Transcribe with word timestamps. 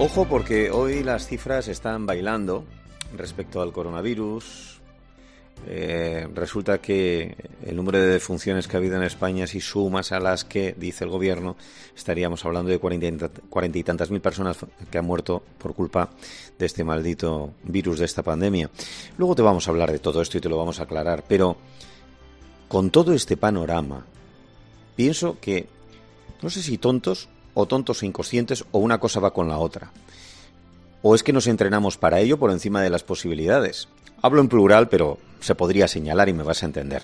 Ojo 0.00 0.26
porque 0.26 0.70
hoy 0.70 1.02
las 1.02 1.26
cifras 1.26 1.66
están 1.66 2.06
bailando 2.06 2.64
respecto 3.16 3.60
al 3.60 3.72
coronavirus. 3.72 4.80
Eh, 5.66 6.28
resulta 6.32 6.78
que 6.78 7.34
el 7.66 7.74
número 7.74 7.98
de 7.98 8.06
defunciones 8.06 8.68
que 8.68 8.76
ha 8.76 8.78
habido 8.78 8.94
en 8.94 9.02
España, 9.02 9.48
si 9.48 9.60
sumas 9.60 10.12
a 10.12 10.20
las 10.20 10.44
que 10.44 10.72
dice 10.78 11.02
el 11.02 11.10
gobierno, 11.10 11.56
estaríamos 11.96 12.44
hablando 12.44 12.70
de 12.70 12.78
cuarenta 12.78 13.78
y 13.78 13.82
tantas 13.82 14.12
mil 14.12 14.20
personas 14.20 14.58
que 14.88 14.98
han 14.98 15.04
muerto 15.04 15.42
por 15.58 15.74
culpa 15.74 16.10
de 16.56 16.66
este 16.66 16.84
maldito 16.84 17.54
virus, 17.64 17.98
de 17.98 18.04
esta 18.04 18.22
pandemia. 18.22 18.70
Luego 19.16 19.34
te 19.34 19.42
vamos 19.42 19.66
a 19.66 19.72
hablar 19.72 19.90
de 19.90 19.98
todo 19.98 20.22
esto 20.22 20.38
y 20.38 20.40
te 20.40 20.48
lo 20.48 20.56
vamos 20.56 20.78
a 20.78 20.84
aclarar, 20.84 21.24
pero 21.26 21.56
con 22.68 22.90
todo 22.90 23.12
este 23.14 23.36
panorama, 23.36 24.06
pienso 24.94 25.38
que, 25.40 25.66
no 26.40 26.50
sé 26.50 26.62
si 26.62 26.78
tontos 26.78 27.28
o 27.60 27.66
tontos 27.66 28.04
e 28.04 28.06
inconscientes 28.06 28.64
o 28.70 28.78
una 28.78 29.00
cosa 29.00 29.18
va 29.18 29.34
con 29.34 29.48
la 29.48 29.58
otra. 29.58 29.90
O 31.02 31.16
es 31.16 31.24
que 31.24 31.32
nos 31.32 31.48
entrenamos 31.48 31.98
para 31.98 32.20
ello 32.20 32.38
por 32.38 32.52
encima 32.52 32.82
de 32.82 32.90
las 32.90 33.02
posibilidades. 33.02 33.88
Hablo 34.22 34.40
en 34.40 34.48
plural, 34.48 34.88
pero 34.88 35.18
se 35.40 35.56
podría 35.56 35.88
señalar 35.88 36.28
y 36.28 36.34
me 36.34 36.44
vas 36.44 36.62
a 36.62 36.66
entender. 36.66 37.02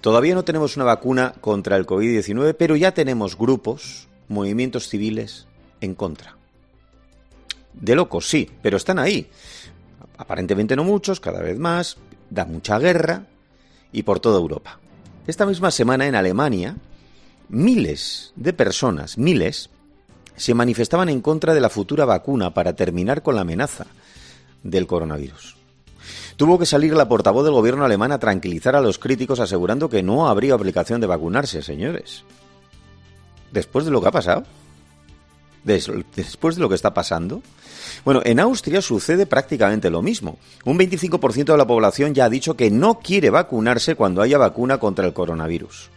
Todavía 0.00 0.34
no 0.34 0.42
tenemos 0.42 0.74
una 0.74 0.86
vacuna 0.86 1.34
contra 1.40 1.76
el 1.76 1.86
COVID-19, 1.86 2.56
pero 2.58 2.74
ya 2.74 2.94
tenemos 2.94 3.38
grupos, 3.38 4.08
movimientos 4.26 4.88
civiles 4.88 5.46
en 5.80 5.94
contra. 5.94 6.36
De 7.72 7.94
locos, 7.94 8.28
sí, 8.28 8.50
pero 8.62 8.78
están 8.78 8.98
ahí. 8.98 9.30
Aparentemente 10.18 10.74
no 10.74 10.82
muchos, 10.82 11.20
cada 11.20 11.42
vez 11.42 11.60
más, 11.60 11.96
da 12.30 12.44
mucha 12.44 12.80
guerra 12.80 13.26
y 13.92 14.02
por 14.02 14.18
toda 14.18 14.40
Europa. 14.40 14.80
Esta 15.28 15.46
misma 15.46 15.70
semana 15.70 16.08
en 16.08 16.16
Alemania, 16.16 16.74
miles 17.48 18.32
de 18.34 18.52
personas, 18.52 19.16
miles, 19.16 19.70
se 20.36 20.54
manifestaban 20.54 21.08
en 21.08 21.20
contra 21.20 21.54
de 21.54 21.60
la 21.60 21.70
futura 21.70 22.04
vacuna 22.04 22.52
para 22.52 22.74
terminar 22.74 23.22
con 23.22 23.34
la 23.34 23.40
amenaza 23.42 23.86
del 24.62 24.86
coronavirus. 24.86 25.56
Tuvo 26.36 26.58
que 26.58 26.66
salir 26.66 26.94
la 26.94 27.08
portavoz 27.08 27.44
del 27.44 27.54
gobierno 27.54 27.84
alemán 27.84 28.12
a 28.12 28.18
tranquilizar 28.18 28.76
a 28.76 28.80
los 28.80 28.98
críticos 28.98 29.40
asegurando 29.40 29.88
que 29.88 30.02
no 30.02 30.28
habría 30.28 30.54
obligación 30.54 31.00
de 31.00 31.06
vacunarse, 31.06 31.62
señores. 31.62 32.24
Después 33.52 33.84
de 33.86 33.90
lo 33.90 34.02
que 34.02 34.08
ha 34.08 34.12
pasado. 34.12 34.44
Después 35.64 36.56
de 36.56 36.60
lo 36.60 36.68
que 36.68 36.74
está 36.74 36.92
pasando. 36.92 37.42
Bueno, 38.04 38.20
en 38.24 38.38
Austria 38.38 38.82
sucede 38.82 39.26
prácticamente 39.26 39.90
lo 39.90 40.02
mismo. 40.02 40.38
Un 40.64 40.78
25% 40.78 41.44
de 41.44 41.56
la 41.56 41.66
población 41.66 42.14
ya 42.14 42.26
ha 42.26 42.30
dicho 42.30 42.54
que 42.54 42.70
no 42.70 43.00
quiere 43.00 43.30
vacunarse 43.30 43.94
cuando 43.94 44.20
haya 44.20 44.38
vacuna 44.38 44.78
contra 44.78 45.06
el 45.06 45.12
coronavirus. 45.12 45.90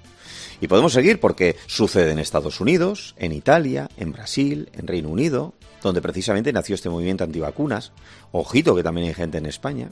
Y 0.62 0.68
podemos 0.68 0.94
seguir 0.94 1.20
porque 1.20 1.56
sucede 1.68 2.12
en 2.12 2.20
Estados 2.20 2.60
Unidos, 2.60 3.16
en 3.18 3.32
Italia, 3.32 3.90
en 3.98 4.12
Brasil, 4.12 4.70
en 4.74 4.88
Reino 4.88 5.10
Unido, 5.10 5.54
donde 5.82 6.02
precisamente 6.02 6.52
nació 6.52 6.76
este 6.76 6.90
movimiento 6.90 7.24
antivacunas. 7.24 7.92
Ojito 8.32 8.76
que 8.76 8.84
también 8.84 9.08
hay 9.08 9.14
gente 9.14 9.38
en 9.38 9.46
España. 9.46 9.90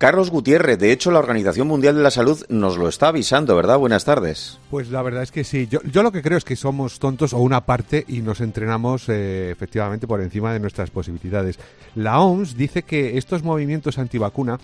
Carlos 0.00 0.30
Gutiérrez, 0.30 0.78
de 0.78 0.92
hecho 0.92 1.10
la 1.10 1.18
Organización 1.18 1.68
Mundial 1.68 1.94
de 1.94 2.02
la 2.02 2.10
Salud 2.10 2.42
nos 2.48 2.78
lo 2.78 2.88
está 2.88 3.08
avisando, 3.08 3.54
¿verdad? 3.54 3.76
Buenas 3.76 4.06
tardes. 4.06 4.58
Pues 4.70 4.90
la 4.90 5.02
verdad 5.02 5.22
es 5.22 5.30
que 5.30 5.44
sí. 5.44 5.68
Yo, 5.70 6.02
lo 6.02 6.10
que 6.10 6.22
creo 6.22 6.38
es 6.38 6.44
que 6.46 6.56
somos 6.56 6.98
tontos 6.98 7.34
o 7.34 7.38
una 7.38 7.66
parte 7.66 8.06
y 8.08 8.22
nos 8.22 8.40
entrenamos 8.40 9.10
eh, 9.10 9.50
efectivamente 9.50 10.06
por 10.06 10.22
encima 10.22 10.54
de 10.54 10.58
nuestras 10.58 10.88
posibilidades. 10.88 11.58
La 11.94 12.18
OMS 12.18 12.56
dice 12.56 12.82
que 12.82 13.18
estos 13.18 13.42
movimientos 13.42 13.98
antivacuna 13.98 14.58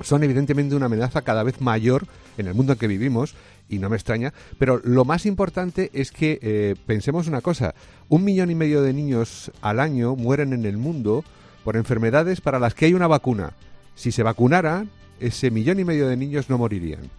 son 0.00 0.24
evidentemente 0.24 0.74
una 0.74 0.86
amenaza 0.86 1.22
cada 1.22 1.44
vez 1.44 1.60
mayor 1.60 2.08
en 2.36 2.48
el 2.48 2.54
mundo 2.54 2.72
en 2.72 2.78
que 2.80 2.88
vivimos 2.88 3.36
y 3.68 3.78
no 3.78 3.88
me 3.88 3.96
extraña, 3.96 4.32
pero 4.58 4.80
lo 4.84 5.04
más 5.04 5.26
importante 5.26 5.90
es 5.92 6.12
que 6.12 6.38
eh, 6.42 6.76
pensemos 6.86 7.26
una 7.26 7.40
cosa, 7.40 7.74
un 8.08 8.24
millón 8.24 8.50
y 8.50 8.54
medio 8.54 8.82
de 8.82 8.92
niños 8.92 9.50
al 9.60 9.80
año 9.80 10.16
mueren 10.16 10.52
en 10.52 10.64
el 10.66 10.76
mundo 10.76 11.24
por 11.64 11.76
enfermedades 11.76 12.40
para 12.40 12.58
las 12.58 12.74
que 12.74 12.86
hay 12.86 12.94
una 12.94 13.08
vacuna. 13.08 13.52
Si 13.96 14.12
se 14.12 14.22
vacunaran, 14.22 14.90
ese 15.18 15.50
millón 15.50 15.80
y 15.80 15.84
medio 15.84 16.08
de 16.08 16.16
niños 16.16 16.48
no 16.48 16.58
morirían. 16.58 17.10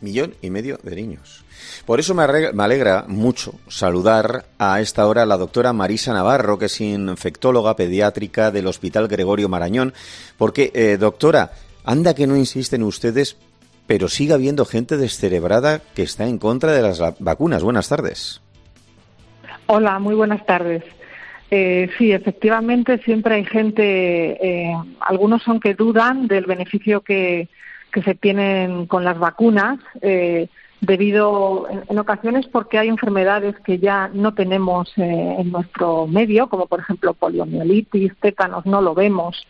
Millón 0.00 0.34
y 0.42 0.50
medio 0.50 0.78
de 0.82 0.94
niños. 0.94 1.44
Por 1.84 1.98
eso 1.98 2.14
me 2.14 2.22
alegra, 2.22 3.04
mucho 3.08 3.54
saludar 3.68 4.46
a 4.58 4.80
esta 4.80 5.06
hora 5.06 5.22
a 5.22 5.26
la 5.26 5.36
doctora 5.36 5.72
Marisa 5.72 6.12
Navarro, 6.12 6.58
que 6.58 6.66
es 6.66 6.80
infectóloga 6.80 7.74
pediátrica 7.74 8.50
del 8.50 8.66
Hospital 8.66 9.08
Gregorio 9.08 9.48
Marañón, 9.48 9.92
porque, 10.36 10.70
eh, 10.74 10.98
doctora, 10.98 11.52
anda 11.84 12.14
que 12.14 12.26
no 12.26 12.36
insisten 12.36 12.82
ustedes 12.82 13.36
pero 13.88 14.06
sigue 14.08 14.34
habiendo 14.34 14.66
gente 14.66 14.98
descerebrada 14.98 15.80
que 15.96 16.02
está 16.02 16.26
en 16.28 16.38
contra 16.38 16.72
de 16.72 16.82
las 16.82 17.02
vacunas. 17.18 17.64
Buenas 17.64 17.88
tardes. 17.88 18.42
Hola, 19.66 19.98
muy 19.98 20.14
buenas 20.14 20.44
tardes. 20.44 20.84
Eh, 21.50 21.88
sí, 21.96 22.12
efectivamente, 22.12 22.98
siempre 22.98 23.36
hay 23.36 23.46
gente, 23.46 23.82
eh, 24.46 24.74
algunos 25.00 25.42
son 25.42 25.58
que 25.58 25.72
dudan 25.72 26.28
del 26.28 26.44
beneficio 26.44 27.00
que, 27.00 27.48
se 28.04 28.14
tienen 28.14 28.86
con 28.86 29.02
las 29.02 29.18
vacunas, 29.18 29.80
eh, 30.02 30.46
debido 30.80 31.66
en, 31.88 31.98
ocasiones 31.98 32.46
porque 32.46 32.78
hay 32.78 32.86
enfermedades 32.86 33.56
que 33.64 33.78
ya 33.78 34.08
no 34.12 34.34
tenemos 34.34 34.92
en 34.96 35.50
nuestro 35.50 36.06
medio, 36.06 36.48
como 36.48 36.66
por 36.66 36.78
ejemplo 36.78 37.14
poliomielitis, 37.14 38.12
tétanos, 38.20 38.66
no 38.66 38.80
lo 38.82 38.94
vemos. 38.94 39.48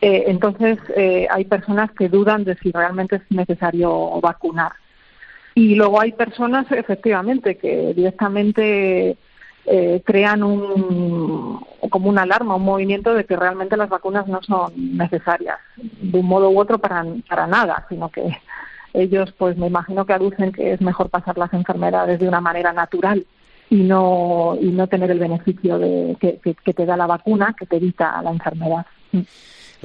Eh, 0.00 0.24
entonces, 0.26 0.78
eh, 0.94 1.26
hay 1.30 1.44
personas 1.44 1.90
que 1.92 2.08
dudan 2.08 2.44
de 2.44 2.56
si 2.56 2.70
realmente 2.70 3.16
es 3.16 3.22
necesario 3.30 4.20
vacunar. 4.20 4.72
Y 5.54 5.74
luego 5.74 6.00
hay 6.00 6.12
personas, 6.12 6.70
efectivamente, 6.70 7.56
que 7.56 7.94
directamente 7.94 9.16
eh, 9.64 10.02
crean 10.04 10.42
un, 10.42 11.64
como 11.90 12.10
una 12.10 12.22
alarma, 12.22 12.56
un 12.56 12.64
movimiento 12.64 13.14
de 13.14 13.24
que 13.24 13.36
realmente 13.36 13.76
las 13.76 13.88
vacunas 13.88 14.28
no 14.28 14.42
son 14.42 14.72
necesarias 14.96 15.58
de 15.76 16.18
un 16.20 16.26
modo 16.26 16.50
u 16.50 16.60
otro 16.60 16.78
para, 16.78 17.04
para 17.28 17.46
nada, 17.46 17.86
sino 17.88 18.10
que 18.10 18.36
ellos, 18.92 19.32
pues 19.36 19.56
me 19.56 19.66
imagino 19.66 20.04
que 20.06 20.12
aducen 20.12 20.52
que 20.52 20.72
es 20.72 20.80
mejor 20.80 21.10
pasar 21.10 21.36
las 21.36 21.52
enfermedades 21.52 22.20
de 22.20 22.28
una 22.28 22.40
manera 22.40 22.72
natural 22.72 23.26
y 23.68 23.82
no, 23.82 24.56
y 24.60 24.66
no 24.66 24.86
tener 24.86 25.10
el 25.10 25.18
beneficio 25.18 25.78
de, 25.78 26.16
que, 26.20 26.38
que 26.38 26.74
te 26.74 26.86
da 26.86 26.96
la 26.96 27.06
vacuna, 27.06 27.56
que 27.58 27.66
te 27.66 27.76
evita 27.76 28.20
la 28.22 28.30
enfermedad. 28.30 28.86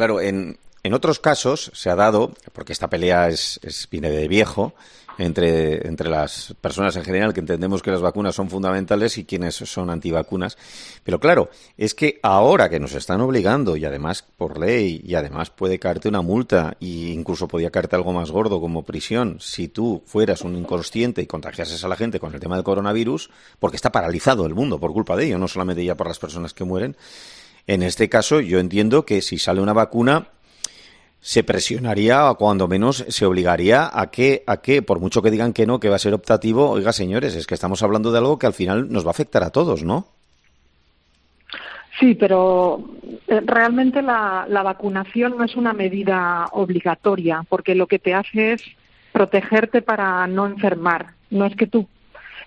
Claro, 0.02 0.20
en, 0.20 0.58
en 0.82 0.96
otros 0.96 1.20
casos 1.20 1.70
se 1.76 1.92
ha 1.92 1.96
dado, 1.96 2.34
porque 2.54 2.74
esta 2.74 2.90
pelea 2.90 3.30
es, 3.30 3.60
es, 3.62 3.88
viene 3.88 4.10
de 4.10 4.28
viejo, 4.28 4.74
entre, 5.20 5.88
entre 5.88 6.10
las 6.10 6.56
personas 6.60 6.96
en 6.96 7.04
general 7.04 7.36
que 7.36 7.40
entendemos 7.40 7.84
que 7.84 7.92
las 7.92 8.02
vacunas 8.02 8.34
son 8.34 8.50
fundamentales 8.50 9.20
y 9.20 9.26
quienes 9.26 9.54
son 9.54 9.92
antivacunas. 9.92 10.58
Pero 11.04 11.20
claro, 11.20 11.52
es 11.78 11.94
que 11.94 12.20
ahora 12.24 12.68
que 12.68 12.80
nos 12.80 12.96
están 12.96 13.22
obligando, 13.22 13.78
y 13.78 13.86
además 13.86 14.24
por 14.24 14.58
ley, 14.58 15.04
y 15.06 15.14
además 15.14 15.52
puede 15.52 15.78
caerte 15.78 16.10
una 16.10 16.24
multa, 16.24 16.76
e 16.82 17.14
incluso 17.14 17.48
podía 17.48 17.70
caerte 17.70 17.96
algo 17.96 18.12
más 18.12 18.32
gordo 18.32 18.60
como 18.60 18.82
prisión, 18.82 19.38
si 19.40 19.68
tú 19.68 20.02
fueras 20.08 20.42
un 20.42 20.56
inconsciente 20.56 21.22
y 21.22 21.28
contagiases 21.28 21.84
a 21.84 21.88
la 21.88 21.96
gente 21.96 22.20
con 22.20 22.34
el 22.34 22.40
tema 22.40 22.56
del 22.56 22.64
coronavirus, 22.66 23.30
porque 23.60 23.76
está 23.76 23.92
paralizado 23.92 24.48
el 24.48 24.56
mundo 24.56 24.80
por 24.80 24.94
culpa 24.94 25.16
de 25.16 25.26
ello, 25.26 25.38
no 25.38 25.48
solamente 25.48 25.86
ya 25.86 25.94
por 25.94 26.08
las 26.08 26.18
personas 26.18 26.56
que 26.56 26.64
mueren, 26.64 26.98
en 27.68 27.84
este 27.84 28.10
caso, 28.10 28.40
yo 28.40 28.60
entiendo 28.60 29.06
que 29.06 29.22
si 29.22 29.38
sale 29.38 29.62
una 29.62 29.74
vacuna, 29.74 30.28
se 31.22 31.44
presionaría 31.44 32.30
o 32.30 32.36
cuando 32.36 32.68
menos 32.68 33.06
se 33.08 33.26
obligaría 33.26 33.90
a 33.94 34.10
que, 34.10 34.44
a 34.48 34.58
que, 34.58 34.82
por 34.82 35.00
mucho 35.00 35.22
que 35.22 35.32
digan 35.32 35.54
que 35.54 35.68
no, 35.68 35.80
que 35.80 35.90
va 35.90 35.96
a 35.96 36.00
ser 36.00 36.16
optativo, 36.16 36.70
oiga 36.70 36.92
señores, 36.92 37.36
es 37.36 37.46
que 37.46 37.54
estamos 37.54 37.84
hablando 37.84 38.12
de 38.12 38.18
algo 38.18 38.40
que 38.40 38.48
al 38.48 38.54
final 38.54 38.92
nos 38.92 39.06
va 39.06 39.10
a 39.10 39.12
afectar 39.12 39.44
a 39.44 39.52
todos, 39.52 39.84
¿no? 39.84 40.08
Sí, 42.00 42.16
pero 42.16 42.84
eh, 43.28 43.42
realmente 43.46 44.02
la, 44.02 44.48
la 44.50 44.64
vacunación 44.64 45.38
no 45.38 45.44
es 45.44 45.56
una 45.56 45.74
medida 45.74 46.48
obligatoria, 46.54 47.46
porque 47.48 47.76
lo 47.76 47.86
que 47.86 48.00
te 48.00 48.16
hace 48.16 48.54
es 48.54 48.64
protegerte 49.12 49.84
para 49.84 50.26
no 50.26 50.48
enfermar. 50.48 51.14
No 51.30 51.46
es 51.46 51.56
que 51.56 51.68
tú 51.68 51.88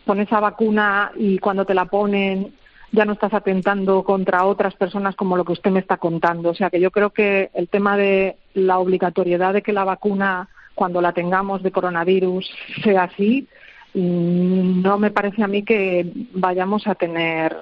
pones 0.05 0.26
esa 0.26 0.40
vacuna 0.40 1.12
y 1.17 1.38
cuando 1.38 1.64
te 1.64 1.75
la 1.75 1.84
ponen 1.84 2.52
ya 2.94 3.05
no 3.05 3.14
estás 3.14 3.35
atentando 3.35 4.05
contra 4.05 4.44
otras 4.44 4.75
personas 4.75 5.17
como 5.17 5.37
lo 5.37 5.44
que 5.44 5.52
usted 5.52 5.70
me 5.70 5.81
está 5.81 5.96
contando. 5.96 6.50
O 6.50 6.55
sea 6.55 6.70
que 6.70 6.81
yo 6.81 6.91
creo 6.91 7.11
que 7.11 7.50
el 7.55 7.69
tema 7.69 7.96
de 7.96 8.37
la 8.55 8.79
obligatoriedad 8.79 9.52
de 9.52 9.62
que 9.62 9.73
la 9.73 9.85
vacuna, 9.85 10.49
cuando 10.75 11.00
la 11.00 11.12
tengamos 11.12 11.62
de 11.62 11.73
coronavirus, 11.73 12.49
sea 12.85 13.05
así, 13.05 13.49
mm, 13.94 14.82
no 14.82 14.99
me 14.99 15.11
parece 15.11 15.43
a 15.43 15.49
mí 15.49 15.64
que 15.64 16.06
vayamos 16.32 16.87
a 16.87 16.94
tener 16.94 17.56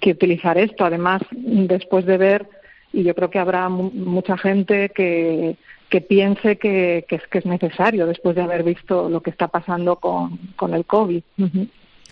que 0.00 0.10
utilizar 0.10 0.58
esto. 0.58 0.84
Además, 0.84 1.22
después 1.30 2.04
de 2.04 2.18
ver, 2.18 2.46
y 2.92 3.02
yo 3.02 3.14
creo 3.14 3.30
que 3.30 3.38
habrá 3.38 3.68
mucha 3.68 4.36
gente 4.36 4.90
que, 4.90 5.56
que 5.88 6.00
piense 6.02 6.58
que, 6.58 7.06
es, 7.08 7.26
que 7.28 7.38
es 7.38 7.46
necesario 7.46 8.06
después 8.06 8.36
de 8.36 8.42
haber 8.42 8.62
visto 8.62 9.08
lo 9.08 9.22
que 9.22 9.30
está 9.30 9.48
pasando 9.48 9.96
con, 9.96 10.38
con 10.56 10.74
el 10.74 10.84
COVID. 10.84 11.22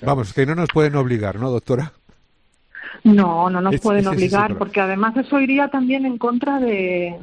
Vamos, 0.01 0.33
que 0.33 0.47
no 0.47 0.55
nos 0.55 0.69
pueden 0.73 0.95
obligar, 0.97 1.37
¿no, 1.37 1.51
doctora? 1.51 1.93
No, 3.05 3.51
no 3.51 3.61
nos 3.61 3.81
pueden 3.81 4.07
obligar, 4.07 4.57
porque 4.57 4.81
además 4.81 5.17
eso 5.17 5.41
iría 5.41 5.69
también 5.69 6.05
en 6.07 6.19
contra 6.19 6.59
de, 6.59 7.17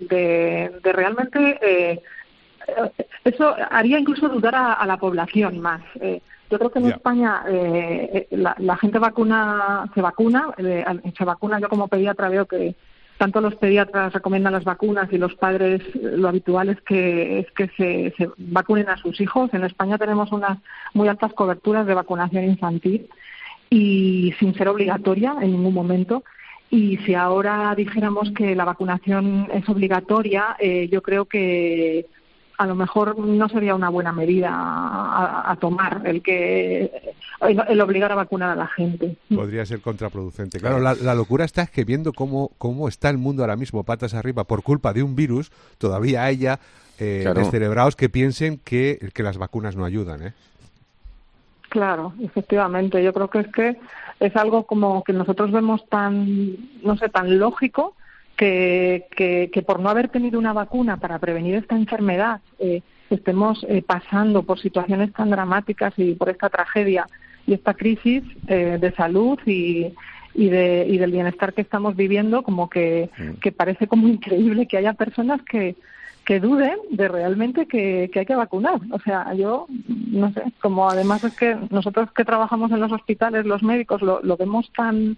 de, 0.00 0.70
realmente 0.82 1.58
eh, 1.62 2.00
eso 3.24 3.54
haría 3.70 3.98
incluso 3.98 4.28
dudar 4.28 4.54
a, 4.54 4.86
la 4.86 4.96
población 4.96 5.60
más. 5.60 5.82
Eh, 6.00 6.20
yo 6.50 6.58
creo 6.58 6.70
que 6.70 6.78
en 6.80 6.86
España 6.86 7.42
eh, 7.48 8.26
la, 8.30 8.76
gente 8.76 8.98
vacuna 8.98 9.84
se 9.94 10.00
vacuna, 10.00 10.48
se 10.56 11.24
vacuna. 11.24 11.60
Yo 11.60 11.68
como 11.68 11.88
pediatra 11.88 12.28
veo 12.28 12.46
que 12.46 12.74
tanto 13.18 13.40
los 13.40 13.54
pediatras 13.54 14.12
recomiendan 14.12 14.54
las 14.54 14.64
vacunas 14.64 15.12
y 15.12 15.18
los 15.18 15.34
padres 15.34 15.82
lo 15.94 16.28
habitual 16.28 16.70
es 16.70 16.80
que 16.80 17.40
es 17.40 17.50
que 17.52 17.68
se, 17.76 18.14
se 18.16 18.30
vacunen 18.38 18.88
a 18.88 18.96
sus 18.96 19.20
hijos. 19.20 19.52
En 19.54 19.62
España 19.62 19.98
tenemos 19.98 20.32
unas 20.32 20.58
muy 20.92 21.06
altas 21.06 21.32
coberturas 21.34 21.86
de 21.86 21.94
vacunación 21.94 22.44
infantil 22.44 23.08
y 23.70 24.34
sin 24.40 24.54
ser 24.54 24.68
obligatoria 24.68 25.36
en 25.40 25.52
ningún 25.52 25.72
momento. 25.72 26.24
Y 26.70 26.98
si 26.98 27.14
ahora 27.14 27.74
dijéramos 27.76 28.30
que 28.32 28.54
la 28.54 28.64
vacunación 28.64 29.48
es 29.52 29.68
obligatoria, 29.68 30.56
eh, 30.58 30.88
yo 30.90 31.02
creo 31.02 31.24
que 31.24 32.06
a 32.58 32.66
lo 32.66 32.74
mejor 32.74 33.18
no 33.18 33.48
sería 33.48 33.74
una 33.74 33.88
buena 33.88 34.12
medida 34.12 34.50
a, 34.52 35.56
tomar 35.58 36.02
el 36.04 36.20
que 36.20 37.14
el, 37.40 37.80
obligar 37.80 38.12
a 38.12 38.14
vacunar 38.14 38.50
a 38.50 38.54
la 38.54 38.66
gente. 38.66 39.16
Podría 39.34 39.64
ser 39.64 39.80
contraproducente. 39.80 40.60
Claro, 40.60 40.78
la, 40.78 41.14
locura 41.14 41.46
está 41.46 41.62
es 41.62 41.70
que 41.70 41.84
viendo 41.84 42.12
cómo, 42.12 42.50
cómo 42.58 42.86
está 42.86 43.08
el 43.08 43.16
mundo 43.16 43.42
ahora 43.42 43.56
mismo 43.56 43.82
patas 43.84 44.12
arriba 44.12 44.44
por 44.44 44.62
culpa 44.62 44.92
de 44.92 45.02
un 45.02 45.16
virus, 45.16 45.50
todavía 45.78 46.24
haya 46.24 46.60
eh, 46.98 47.24
descerebrados 47.34 47.96
que 47.96 48.10
piensen 48.10 48.60
que, 48.62 49.10
que 49.14 49.22
las 49.22 49.38
vacunas 49.38 49.74
no 49.74 49.86
ayudan. 49.86 50.22
¿eh? 50.22 50.34
Claro, 51.70 52.12
efectivamente. 52.20 53.02
Yo 53.02 53.12
creo 53.12 53.30
que 53.30 53.38
es 53.38 53.48
que 53.48 53.76
es 54.18 54.36
algo 54.36 54.66
como 54.66 55.04
que 55.04 55.12
nosotros 55.12 55.52
vemos 55.52 55.88
tan, 55.88 56.56
no 56.82 56.96
sé, 56.96 57.08
tan 57.08 57.38
lógico 57.38 57.94
que, 58.36 59.06
que, 59.16 59.62
por 59.62 59.78
no 59.80 59.88
haber 59.88 60.08
tenido 60.08 60.38
una 60.38 60.52
vacuna 60.52 60.96
para 60.96 61.18
prevenir 61.18 61.54
esta 61.54 61.76
enfermedad 61.76 62.40
eh, 62.58 62.82
estemos 63.08 63.64
eh, 63.68 63.82
pasando 63.86 64.42
por 64.42 64.58
situaciones 64.58 65.12
tan 65.12 65.30
dramáticas 65.30 65.94
y 65.96 66.14
por 66.14 66.28
esta 66.28 66.48
tragedia 66.48 67.06
y 67.46 67.54
esta 67.54 67.74
crisis 67.74 68.24
eh, 68.48 68.78
de 68.80 68.92
salud 68.92 69.38
y, 69.46 69.92
y, 70.34 70.48
de, 70.48 70.86
y 70.88 70.98
del 70.98 71.12
bienestar 71.12 71.52
que 71.52 71.62
estamos 71.62 71.94
viviendo, 71.94 72.42
como 72.42 72.68
que, 72.68 73.10
que 73.40 73.52
parece 73.52 73.86
como 73.86 74.08
increíble 74.16 74.66
que 74.66 74.76
haya 74.76 74.94
personas 74.94 75.40
que, 75.42 75.76
que 76.30 76.38
duden 76.38 76.78
de 76.90 77.08
realmente 77.08 77.66
que, 77.66 78.08
hay 78.14 78.24
que 78.24 78.36
vacunar. 78.36 78.78
O 78.92 79.00
sea, 79.00 79.34
yo 79.34 79.66
no 79.88 80.32
sé, 80.32 80.44
como 80.60 80.88
además 80.88 81.24
es 81.24 81.36
que 81.36 81.56
nosotros 81.70 82.12
que 82.12 82.24
trabajamos 82.24 82.70
en 82.70 82.78
los 82.78 82.92
hospitales, 82.92 83.46
los 83.46 83.64
médicos, 83.64 84.00
lo, 84.00 84.36
vemos 84.36 84.70
tan, 84.76 85.16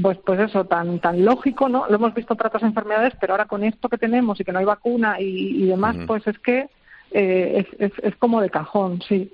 pues 0.00 0.16
pues 0.18 0.38
eso 0.38 0.66
tan 0.66 1.00
tan 1.00 1.24
lógico 1.24 1.68
no 1.68 1.88
lo 1.88 1.96
hemos 1.96 2.14
visto 2.14 2.36
para 2.36 2.48
otras 2.48 2.62
enfermedades 2.62 3.14
pero 3.18 3.32
ahora 3.32 3.46
con 3.46 3.64
esto 3.64 3.88
que 3.88 3.98
tenemos 3.98 4.38
y 4.38 4.44
que 4.44 4.52
no 4.52 4.60
hay 4.60 4.64
vacuna 4.64 5.18
y, 5.18 5.66
demás 5.66 5.96
pues 6.06 6.24
es 6.26 6.38
que 6.38 6.68
eh, 7.10 7.64
es, 7.64 7.80
es, 7.80 7.92
es 8.04 8.14
como 8.16 8.42
de 8.42 8.50
cajón 8.50 9.00
sí 9.08 9.32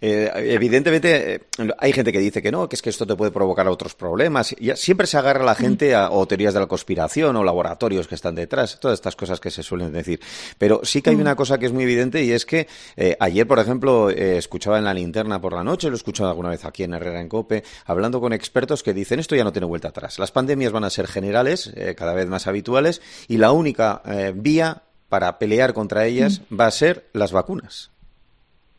eh, 0.00 0.30
evidentemente, 0.34 1.34
eh, 1.34 1.40
hay 1.78 1.92
gente 1.92 2.12
que 2.12 2.18
dice 2.18 2.42
que 2.42 2.50
no, 2.50 2.68
que 2.68 2.76
es 2.76 2.82
que 2.82 2.90
esto 2.90 3.06
te 3.06 3.14
puede 3.14 3.30
provocar 3.30 3.66
otros 3.68 3.94
problemas. 3.94 4.54
Y 4.58 4.70
siempre 4.76 5.06
se 5.06 5.18
agarra 5.18 5.44
la 5.44 5.54
gente 5.54 5.94
a 5.94 6.10
o 6.10 6.26
teorías 6.26 6.54
de 6.54 6.60
la 6.60 6.66
conspiración 6.66 7.36
o 7.36 7.44
laboratorios 7.44 8.06
que 8.06 8.14
están 8.14 8.34
detrás, 8.34 8.78
todas 8.80 8.96
estas 8.96 9.16
cosas 9.16 9.40
que 9.40 9.50
se 9.50 9.62
suelen 9.62 9.92
decir. 9.92 10.20
Pero 10.58 10.80
sí 10.84 11.02
que 11.02 11.10
hay 11.10 11.16
una 11.16 11.36
cosa 11.36 11.58
que 11.58 11.66
es 11.66 11.72
muy 11.72 11.84
evidente 11.84 12.22
y 12.22 12.32
es 12.32 12.46
que 12.46 12.66
eh, 12.96 13.16
ayer, 13.20 13.46
por 13.46 13.58
ejemplo, 13.58 14.10
escuchaba 14.10 14.78
en 14.78 14.84
la 14.84 14.94
linterna 14.94 15.40
por 15.40 15.52
la 15.52 15.64
noche, 15.64 15.88
lo 15.88 15.94
he 15.94 15.96
escuchado 15.96 16.30
alguna 16.30 16.50
vez 16.50 16.64
aquí 16.64 16.82
en 16.82 16.94
Herrera 16.94 17.20
en 17.20 17.28
Cope, 17.28 17.64
hablando 17.84 18.20
con 18.20 18.32
expertos 18.32 18.82
que 18.82 18.94
dicen 18.94 19.20
esto 19.20 19.36
ya 19.36 19.44
no 19.44 19.52
tiene 19.52 19.66
vuelta 19.66 19.88
atrás. 19.88 20.18
Las 20.18 20.32
pandemias 20.32 20.72
van 20.72 20.84
a 20.84 20.90
ser 20.90 21.06
generales, 21.06 21.72
cada 21.96 22.14
vez 22.14 22.26
más 22.26 22.46
habituales, 22.46 23.00
y 23.28 23.38
la 23.38 23.52
única 23.52 24.02
vía 24.34 24.82
para 25.08 25.38
pelear 25.38 25.72
contra 25.74 26.06
ellas 26.06 26.42
va 26.52 26.66
a 26.66 26.70
ser 26.70 27.08
las 27.12 27.32
vacunas. 27.32 27.90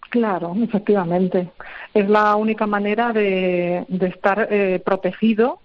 Claro, 0.09 0.55
efectivamente. 0.61 1.49
Es 1.93 2.07
la 2.09 2.35
única 2.35 2.65
manera 2.65 3.11
de, 3.11 3.85
estar 3.89 4.47
eh, 4.49 4.81
protegido 4.83 5.59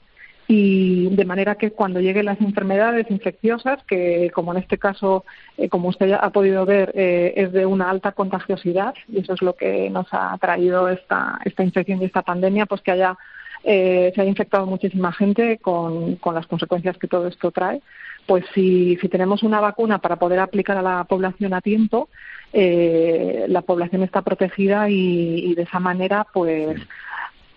y 0.49 1.09
de 1.15 1.25
manera 1.25 1.55
que 1.55 1.71
cuando 1.71 2.01
lleguen 2.01 2.27
las 2.27 2.41
enfermedades 2.41 3.11
infecciosas, 3.11 3.83
que 3.85 4.31
como 4.35 4.53
en 4.53 4.59
este 4.59 4.79
caso, 4.79 5.25
eh, 5.57 5.69
como 5.69 5.89
usted 5.89 6.09
ya 6.09 6.17
ha 6.17 6.31
podido 6.31 6.67
ver, 6.67 6.93
eh, 6.95 7.35
es 7.37 7.53
de 7.53 7.65
una 7.65 7.89
alta 7.89 8.13
contagiosidad, 8.13 8.95
y 9.09 9.21
eso 9.21 9.35
es 9.35 9.43
lo 9.43 9.55
que 9.55 9.89
nos 9.89 10.09
ha 10.11 10.37
traído 10.39 10.89
esta, 10.89 11.39
esta 11.45 11.63
infección 11.63 12.03
y 12.03 12.07
esta 12.07 12.23
pandemia, 12.23 12.67
pues 12.67 12.83
que 12.83 12.91
haya, 12.91 13.17
se 13.63 14.13
haya 14.17 14.25
infectado 14.25 14.67
muchísima 14.67 15.13
gente 15.13 15.59
con, 15.59 16.17
con 16.17 16.35
las 16.35 16.47
consecuencias 16.47 16.99
que 16.99 17.09
todo 17.09 17.27
esto 17.29 17.51
trae, 17.51 17.81
pues 18.27 18.45
si, 18.55 18.97
si 18.97 19.09
tenemos 19.09 19.43
una 19.43 19.61
vacuna 19.61 19.99
para 19.99 20.17
poder 20.17 20.39
aplicar 20.39 20.77
a 20.77 20.83
la 20.83 21.05
población 21.05 21.55
a 21.55 21.61
tiempo, 21.61 22.09
eh, 22.53 23.47
la 23.49 23.63
población 23.63 24.03
está 24.03 24.23
protegida 24.23 24.89
y, 24.89 25.55
de 25.55 25.63
esa 25.63 25.81
manera, 25.81 26.27
pues, 26.33 26.81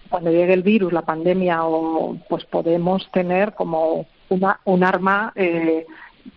cuando 0.09 0.31
llegue 0.31 0.53
el 0.53 0.63
virus, 0.63 0.93
la 0.93 1.03
pandemia, 1.03 1.65
o, 1.65 2.17
pues 2.29 2.45
podemos 2.45 3.09
tener 3.11 3.53
como 3.53 4.07
una, 4.29 4.59
un 4.65 4.83
arma 4.83 5.33
eh, 5.35 5.85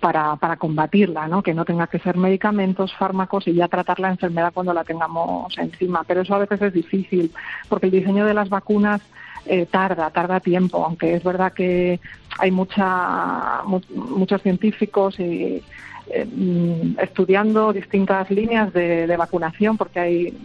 para, 0.01 0.37
para 0.37 0.57
combatirla, 0.57 1.29
¿no? 1.29 1.43
Que 1.43 1.55
no 1.55 1.65
tenga 1.65 1.87
que 1.87 1.99
ser 1.99 2.17
medicamentos, 2.17 2.95
fármacos 2.95 3.49
y 3.49 3.55
ya 3.55 3.69
tratar 3.69 4.01
la 4.01 4.11
enfermedad 4.11 4.53
cuando 4.53 4.73
la 4.73 4.85
tengamos 4.85 5.57
encima. 5.59 6.05
Pero 6.05 6.23
eso 6.23 6.35
a 6.35 6.39
veces 6.39 6.61
es 6.63 6.73
difícil, 6.73 7.33
porque 7.69 7.87
el 7.87 7.93
diseño 7.93 8.27
de 8.27 8.35
las 8.35 8.49
vacunas 8.49 9.01
eh, 9.47 9.67
tarda, 9.67 10.11
tarda 10.11 10.41
tiempo, 10.41 10.85
aunque 10.85 11.15
es 11.15 11.25
verdad 11.25 11.53
que 11.53 12.01
hay 12.39 12.51
mucha, 12.51 13.63
muchos 13.65 14.43
científicos 14.43 15.19
y 15.19 15.63
eh, 16.11 16.25
mm, 16.25 16.99
estudiando 17.01 17.73
distintas 17.73 18.31
líneas 18.31 18.73
de, 18.73 19.17
vacunación 19.17 19.77
porque 19.77 20.01
hay 20.01 20.39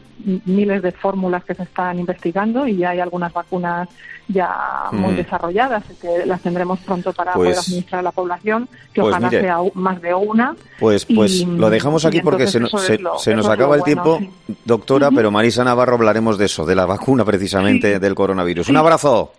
miles 0.45 0.81
de 0.81 0.91
fórmulas 0.91 1.43
que 1.43 1.53
se 1.53 1.63
están 1.63 1.99
investigando 1.99 2.67
y 2.67 2.77
ya 2.77 2.89
hay 2.91 2.99
algunas 2.99 3.31
vacunas 3.31 3.87
ya 4.27 4.87
muy 4.91 5.13
desarrolladas 5.15 5.83
y 5.91 5.95
que 5.95 6.25
las 6.25 6.41
tendremos 6.41 6.79
pronto 6.79 7.13
para 7.13 7.33
poder 7.33 7.53
pues 7.55 7.67
administrar 7.67 7.99
a 7.99 8.03
la 8.03 8.11
población, 8.11 8.67
que 8.93 9.01
pues 9.01 9.11
ojalá 9.11 9.29
sea 9.29 9.57
más 9.73 10.01
de 10.01 10.13
una. 10.13 10.55
Pues, 10.79 11.05
pues 11.05 11.45
lo 11.45 11.69
dejamos 11.69 12.05
aquí 12.05 12.21
porque 12.21 12.47
se, 12.47 12.59
nos 12.59 13.49
acaba 13.49 13.75
el 13.75 13.83
tiempo, 13.83 14.19
doctora, 14.65 15.11
pero 15.11 15.29
Marisa 15.29 15.63
Navarro 15.63 15.95
hablaremos 15.95 16.37
de 16.37 16.45
eso, 16.45 16.65
de 16.65 16.75
la 16.75 16.85
vacuna 16.85 17.25
precisamente 17.25 17.99
del 17.99 18.15
coronavirus. 18.15 18.69
Un 18.69 18.77
abrazo. 18.77 19.33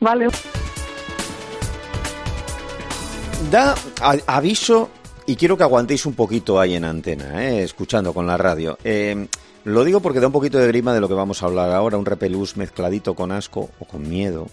Vale. 0.00 0.28
Da 3.50 3.74
aviso 4.26 4.90
y 5.30 5.36
quiero 5.36 5.56
que 5.56 5.62
aguantéis 5.62 6.06
un 6.06 6.14
poquito 6.14 6.58
ahí 6.58 6.74
en 6.74 6.84
antena, 6.84 7.46
¿eh? 7.46 7.62
escuchando 7.62 8.12
con 8.12 8.26
la 8.26 8.36
radio. 8.36 8.76
Eh, 8.82 9.28
lo 9.62 9.84
digo 9.84 10.00
porque 10.00 10.18
da 10.18 10.26
un 10.26 10.32
poquito 10.32 10.58
de 10.58 10.66
grima 10.66 10.92
de 10.92 11.00
lo 11.00 11.06
que 11.06 11.14
vamos 11.14 11.40
a 11.40 11.46
hablar 11.46 11.70
ahora, 11.70 11.98
un 11.98 12.04
repelús 12.04 12.56
mezcladito 12.56 13.14
con 13.14 13.30
asco 13.30 13.70
o 13.78 13.84
con 13.84 14.08
miedo. 14.08 14.48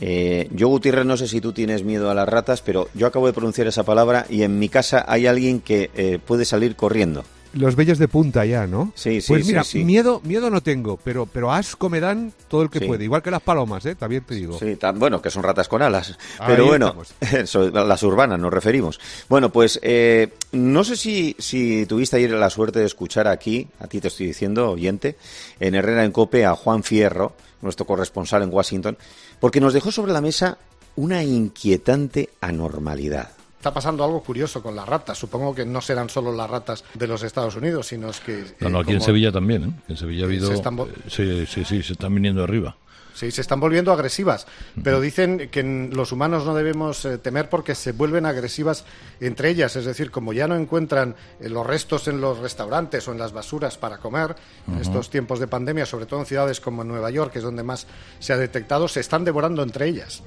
Eh, 0.00 0.48
yo, 0.52 0.68
Gutiérrez, 0.68 1.04
no 1.04 1.16
sé 1.16 1.26
si 1.26 1.40
tú 1.40 1.52
tienes 1.52 1.82
miedo 1.82 2.12
a 2.12 2.14
las 2.14 2.28
ratas, 2.28 2.62
pero 2.62 2.90
yo 2.94 3.08
acabo 3.08 3.26
de 3.26 3.32
pronunciar 3.32 3.66
esa 3.66 3.82
palabra 3.82 4.24
y 4.30 4.44
en 4.44 4.56
mi 4.56 4.68
casa 4.68 5.04
hay 5.08 5.26
alguien 5.26 5.58
que 5.58 6.20
puede 6.24 6.44
salir 6.44 6.76
corriendo 6.76 7.24
los 7.52 7.76
bellos 7.76 7.98
de 7.98 8.08
punta 8.08 8.44
ya, 8.44 8.66
¿no? 8.66 8.92
Sí, 8.94 9.20
sí, 9.20 9.32
Pues 9.32 9.46
mira, 9.46 9.62
miedo 9.74 10.20
miedo 10.24 10.50
no 10.50 10.62
tengo, 10.62 10.98
pero 11.02 11.26
pero 11.26 11.52
asco 11.52 11.88
me 11.88 12.00
dan 12.00 12.32
todo 12.48 12.62
el 12.62 12.70
que 12.70 12.80
puede, 12.80 13.04
igual 13.04 13.22
que 13.22 13.30
las 13.30 13.42
palomas, 13.42 13.84
¿eh? 13.86 13.94
También 13.94 14.22
te 14.24 14.34
digo. 14.34 14.58
Sí, 14.58 14.76
tan, 14.76 14.98
bueno, 14.98 15.20
que 15.20 15.30
son 15.30 15.42
ratas 15.42 15.68
con 15.68 15.82
alas. 15.82 16.16
pero 16.46 16.66
bueno, 16.66 16.94
las 17.72 18.02
urbanas 18.02 18.38
nos 18.38 18.52
referimos. 18.52 19.00
Bueno, 19.28 19.50
pues 19.50 19.80
eh, 19.82 20.28
no 20.52 20.84
sé 20.84 20.96
si, 20.96 21.36
si 21.38 21.86
tuviste 21.86 22.16
ayer 22.16 22.30
la 22.30 22.50
suerte 22.50 22.80
de 22.80 22.86
escuchar 22.86 23.26
aquí, 23.28 23.68
a 23.78 23.86
ti 23.86 24.00
te 24.00 24.08
estoy 24.08 24.26
diciendo, 24.26 24.70
oyente, 24.70 25.16
en 25.58 25.74
Herrera 25.74 26.04
en 26.04 26.12
Cope 26.12 26.44
a 26.44 26.54
Juan 26.54 26.82
Fierro, 26.82 27.34
nuestro 27.62 27.86
corresponsal 27.86 28.42
en 28.42 28.52
Washington, 28.52 28.96
porque 29.40 29.60
nos 29.60 29.74
dejó 29.74 29.90
sobre 29.90 30.12
la 30.12 30.20
mesa 30.20 30.58
una 30.96 31.22
inquietante 31.22 32.30
anormalidad 32.40 33.39
está 33.60 33.74
pasando 33.74 34.02
algo 34.02 34.22
curioso 34.22 34.62
con 34.62 34.74
las 34.74 34.88
ratas. 34.88 35.18
Supongo 35.18 35.54
que 35.54 35.66
no 35.66 35.82
serán 35.82 36.08
solo 36.08 36.32
las 36.32 36.48
ratas 36.48 36.82
de 36.94 37.06
los 37.06 37.22
Estados 37.22 37.56
Unidos, 37.56 37.88
sino 37.88 38.08
es 38.08 38.18
que... 38.20 38.42
No, 38.60 38.70
no, 38.70 38.78
aquí 38.80 38.92
en 38.92 39.02
Sevilla 39.02 39.30
también, 39.30 39.64
¿eh? 39.64 39.72
En 39.88 39.96
Sevilla 39.98 40.22
ha 40.22 40.26
habido... 40.26 40.50
Eh, 40.50 40.94
sí, 41.08 41.46
sí, 41.46 41.64
sí, 41.66 41.82
se 41.82 41.92
están 41.92 42.14
viniendo 42.14 42.42
arriba. 42.42 42.74
Sí, 43.12 43.30
se 43.30 43.42
están 43.42 43.60
volviendo 43.60 43.92
agresivas, 43.92 44.46
pero 44.82 44.98
dicen 44.98 45.50
que 45.50 45.62
los 45.92 46.10
humanos 46.10 46.46
no 46.46 46.54
debemos 46.54 47.04
eh, 47.04 47.18
temer 47.18 47.50
porque 47.50 47.74
se 47.74 47.92
vuelven 47.92 48.24
agresivas 48.24 48.86
entre 49.20 49.50
ellas, 49.50 49.76
es 49.76 49.84
decir, 49.84 50.10
como 50.10 50.32
ya 50.32 50.48
no 50.48 50.56
encuentran 50.56 51.16
eh, 51.38 51.50
los 51.50 51.66
restos 51.66 52.08
en 52.08 52.22
los 52.22 52.38
restaurantes 52.38 53.06
o 53.08 53.12
en 53.12 53.18
las 53.18 53.32
basuras 53.32 53.76
para 53.76 53.98
comer, 53.98 54.36
en 54.68 54.80
estos 54.80 55.10
tiempos 55.10 55.38
de 55.38 55.48
pandemia, 55.48 55.84
sobre 55.84 56.06
todo 56.06 56.20
en 56.20 56.26
ciudades 56.26 56.60
como 56.60 56.82
Nueva 56.82 57.10
York, 57.10 57.32
que 57.32 57.40
es 57.40 57.44
donde 57.44 57.62
más 57.62 57.86
se 58.20 58.32
ha 58.32 58.38
detectado, 58.38 58.88
se 58.88 59.00
están 59.00 59.22
devorando 59.22 59.62
entre 59.62 59.86
ellas. 59.86 60.22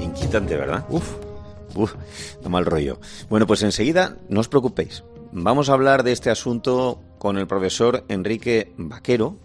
Inquietante, 0.00 0.56
¿verdad? 0.56 0.84
Uf. 0.88 1.31
Uf, 1.74 1.94
mal 2.48 2.66
rollo. 2.66 3.00
Bueno, 3.28 3.46
pues 3.46 3.62
enseguida, 3.62 4.16
no 4.28 4.40
os 4.40 4.48
preocupéis. 4.48 5.04
Vamos 5.32 5.68
a 5.68 5.72
hablar 5.72 6.02
de 6.02 6.12
este 6.12 6.30
asunto 6.30 7.00
con 7.18 7.38
el 7.38 7.46
profesor 7.46 8.04
Enrique 8.08 8.72
Vaquero, 8.76 9.36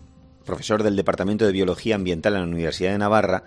profesor 0.46 0.84
del 0.84 0.96
Departamento 0.96 1.46
de 1.46 1.51
Biología 1.51 1.96
Ambiental 1.96 2.34
en 2.36 2.41
la 2.41 2.48
Universidad 2.48 2.91
de 2.91 2.98
Navarra. 2.98 3.43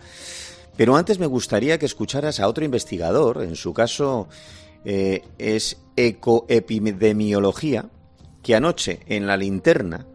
Pero 0.76 0.96
antes 0.96 1.18
me 1.18 1.26
gustaría 1.26 1.78
que 1.78 1.87
escucharas 1.87 2.40
a 2.40 2.49
otro 2.49 2.64
investigador, 2.64 3.42
en 3.42 3.56
su 3.56 3.75
caso 3.75 4.28
eh, 4.84 5.22
es 5.38 5.78
ecoepidemiología, 5.96 7.87
que 8.42 8.54
anoche 8.54 9.00
en 9.06 9.26
la 9.26 9.37
linterna 9.37 10.06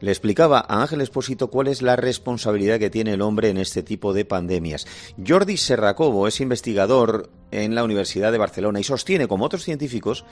le 0.00 0.10
explicaba 0.10 0.64
a 0.66 0.80
Ángel 0.82 1.00
Espósito 1.00 1.48
cuál 1.48 1.68
es 1.68 1.82
la 1.82 1.96
responsabilidad 1.96 2.78
que 2.78 2.90
tiene 2.90 3.14
el 3.14 3.22
hombre 3.22 3.50
en 3.50 3.58
este 3.58 3.82
tipo 3.82 4.12
de 4.12 4.24
pandemias. 4.24 4.86
Jordi 5.26 5.56
Serracobo 5.56 6.28
es 6.28 6.40
investigador 6.40 7.30
en 7.50 7.74
la 7.74 7.84
Universidad 7.84 8.32
de 8.32 8.38
Barcelona 8.38 8.80
y 8.80 8.84
sostiene, 8.84 9.28
como 9.28 9.44
otros 9.44 9.64
científicos, 9.64 10.24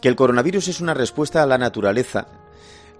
que 0.00 0.08
el 0.08 0.16
coronavirus 0.16 0.68
es 0.68 0.80
una 0.80 0.94
respuesta 0.94 1.42
a 1.42 1.46
la 1.46 1.58
naturaleza, 1.58 2.28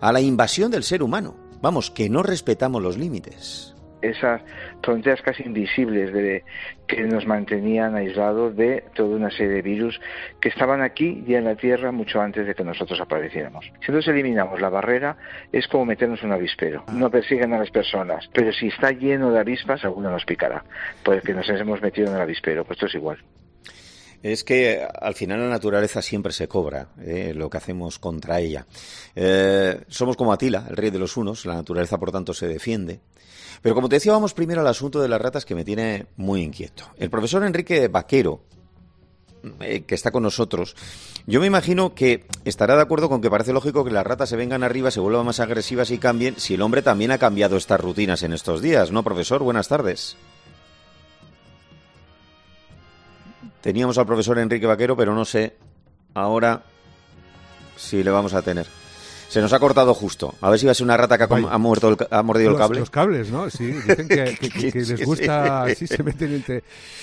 a 0.00 0.12
la 0.12 0.20
invasión 0.20 0.70
del 0.70 0.84
ser 0.84 1.02
humano. 1.02 1.36
Vamos, 1.60 1.90
que 1.90 2.08
no 2.08 2.22
respetamos 2.22 2.82
los 2.82 2.96
límites 2.96 3.74
esas 4.02 4.42
fronteras 4.82 5.22
casi 5.22 5.42
invisibles 5.44 6.12
de, 6.12 6.44
que 6.86 7.02
nos 7.02 7.26
mantenían 7.26 7.94
aislados 7.94 8.56
de 8.56 8.84
toda 8.94 9.16
una 9.16 9.30
serie 9.30 9.54
de 9.54 9.62
virus 9.62 10.00
que 10.40 10.48
estaban 10.48 10.82
aquí 10.82 11.22
y 11.26 11.34
en 11.34 11.44
la 11.44 11.54
Tierra 11.54 11.92
mucho 11.92 12.20
antes 12.20 12.46
de 12.46 12.54
que 12.54 12.64
nosotros 12.64 13.00
apareciéramos. 13.00 13.64
Si 13.64 13.92
nosotros 13.92 14.08
eliminamos 14.08 14.60
la 14.60 14.68
barrera, 14.68 15.16
es 15.52 15.68
como 15.68 15.84
meternos 15.84 16.22
un 16.22 16.32
avispero. 16.32 16.84
No 16.92 17.10
persiguen 17.10 17.52
a 17.52 17.58
las 17.58 17.70
personas, 17.70 18.28
pero 18.32 18.52
si 18.52 18.68
está 18.68 18.90
lleno 18.92 19.30
de 19.30 19.40
avispas, 19.40 19.84
alguno 19.84 20.10
nos 20.10 20.24
picará, 20.24 20.64
porque 21.02 21.34
nos 21.34 21.48
hemos 21.48 21.82
metido 21.82 22.08
en 22.08 22.14
el 22.14 22.22
avispero. 22.22 22.64
Pues 22.64 22.76
esto 22.78 22.86
es 22.86 22.94
igual. 22.94 23.18
Es 24.22 24.42
que 24.42 24.86
al 25.00 25.14
final 25.14 25.40
la 25.40 25.48
naturaleza 25.48 26.02
siempre 26.02 26.32
se 26.32 26.48
cobra 26.48 26.88
eh, 27.00 27.32
lo 27.34 27.48
que 27.48 27.56
hacemos 27.56 27.98
contra 27.98 28.40
ella. 28.40 28.66
Eh, 29.14 29.80
somos 29.88 30.16
como 30.16 30.32
Atila, 30.32 30.66
el 30.68 30.76
rey 30.76 30.90
de 30.90 30.98
los 30.98 31.16
unos, 31.16 31.46
la 31.46 31.54
naturaleza 31.54 31.98
por 31.98 32.10
tanto 32.10 32.34
se 32.34 32.48
defiende. 32.48 33.00
Pero 33.62 33.74
como 33.74 33.88
te 33.88 33.96
decía, 33.96 34.12
vamos 34.12 34.34
primero 34.34 34.60
al 34.60 34.66
asunto 34.66 35.00
de 35.00 35.08
las 35.08 35.20
ratas 35.20 35.44
que 35.44 35.54
me 35.54 35.64
tiene 35.64 36.06
muy 36.16 36.42
inquieto. 36.42 36.84
El 36.96 37.10
profesor 37.10 37.44
Enrique 37.44 37.88
Vaquero, 37.88 38.40
eh, 39.60 39.82
que 39.82 39.94
está 39.94 40.10
con 40.10 40.24
nosotros, 40.24 40.74
yo 41.26 41.40
me 41.40 41.46
imagino 41.46 41.94
que 41.94 42.24
estará 42.44 42.74
de 42.76 42.82
acuerdo 42.82 43.08
con 43.08 43.20
que 43.20 43.30
parece 43.30 43.52
lógico 43.52 43.84
que 43.84 43.90
las 43.90 44.06
ratas 44.06 44.28
se 44.28 44.36
vengan 44.36 44.64
arriba, 44.64 44.90
se 44.90 45.00
vuelvan 45.00 45.26
más 45.26 45.40
agresivas 45.40 45.90
y 45.90 45.98
cambien, 45.98 46.34
si 46.38 46.54
el 46.54 46.62
hombre 46.62 46.82
también 46.82 47.12
ha 47.12 47.18
cambiado 47.18 47.56
estas 47.56 47.80
rutinas 47.80 48.22
en 48.24 48.32
estos 48.32 48.62
días, 48.62 48.90
¿no, 48.90 49.04
profesor? 49.04 49.42
Buenas 49.42 49.68
tardes. 49.68 50.16
Teníamos 53.60 53.98
al 53.98 54.06
profesor 54.06 54.38
Enrique 54.38 54.66
Vaquero, 54.66 54.96
pero 54.96 55.14
no 55.14 55.24
sé 55.24 55.56
ahora 56.14 56.62
si 57.76 58.02
le 58.02 58.10
vamos 58.10 58.34
a 58.34 58.42
tener. 58.42 58.66
Se 59.28 59.42
nos 59.42 59.52
ha 59.52 59.58
cortado 59.58 59.92
justo. 59.92 60.34
A 60.40 60.48
ver 60.48 60.58
si 60.58 60.64
va 60.64 60.72
a 60.72 60.74
ser 60.74 60.84
una 60.84 60.96
rata 60.96 61.18
que 61.18 61.24
ha, 61.24 61.58
muerto 61.58 61.94
ha 62.10 62.22
mordido 62.22 62.52
el 62.52 62.56
cable. 62.56 62.80
Los 62.80 62.88
cables, 62.88 63.30
¿no? 63.30 63.50
Sí, 63.50 63.66
dicen 63.66 64.08
que, 64.08 64.38
les 64.74 65.04
gusta, 65.04 65.64
así 65.64 65.86
se 65.86 66.02
meten 66.02 66.32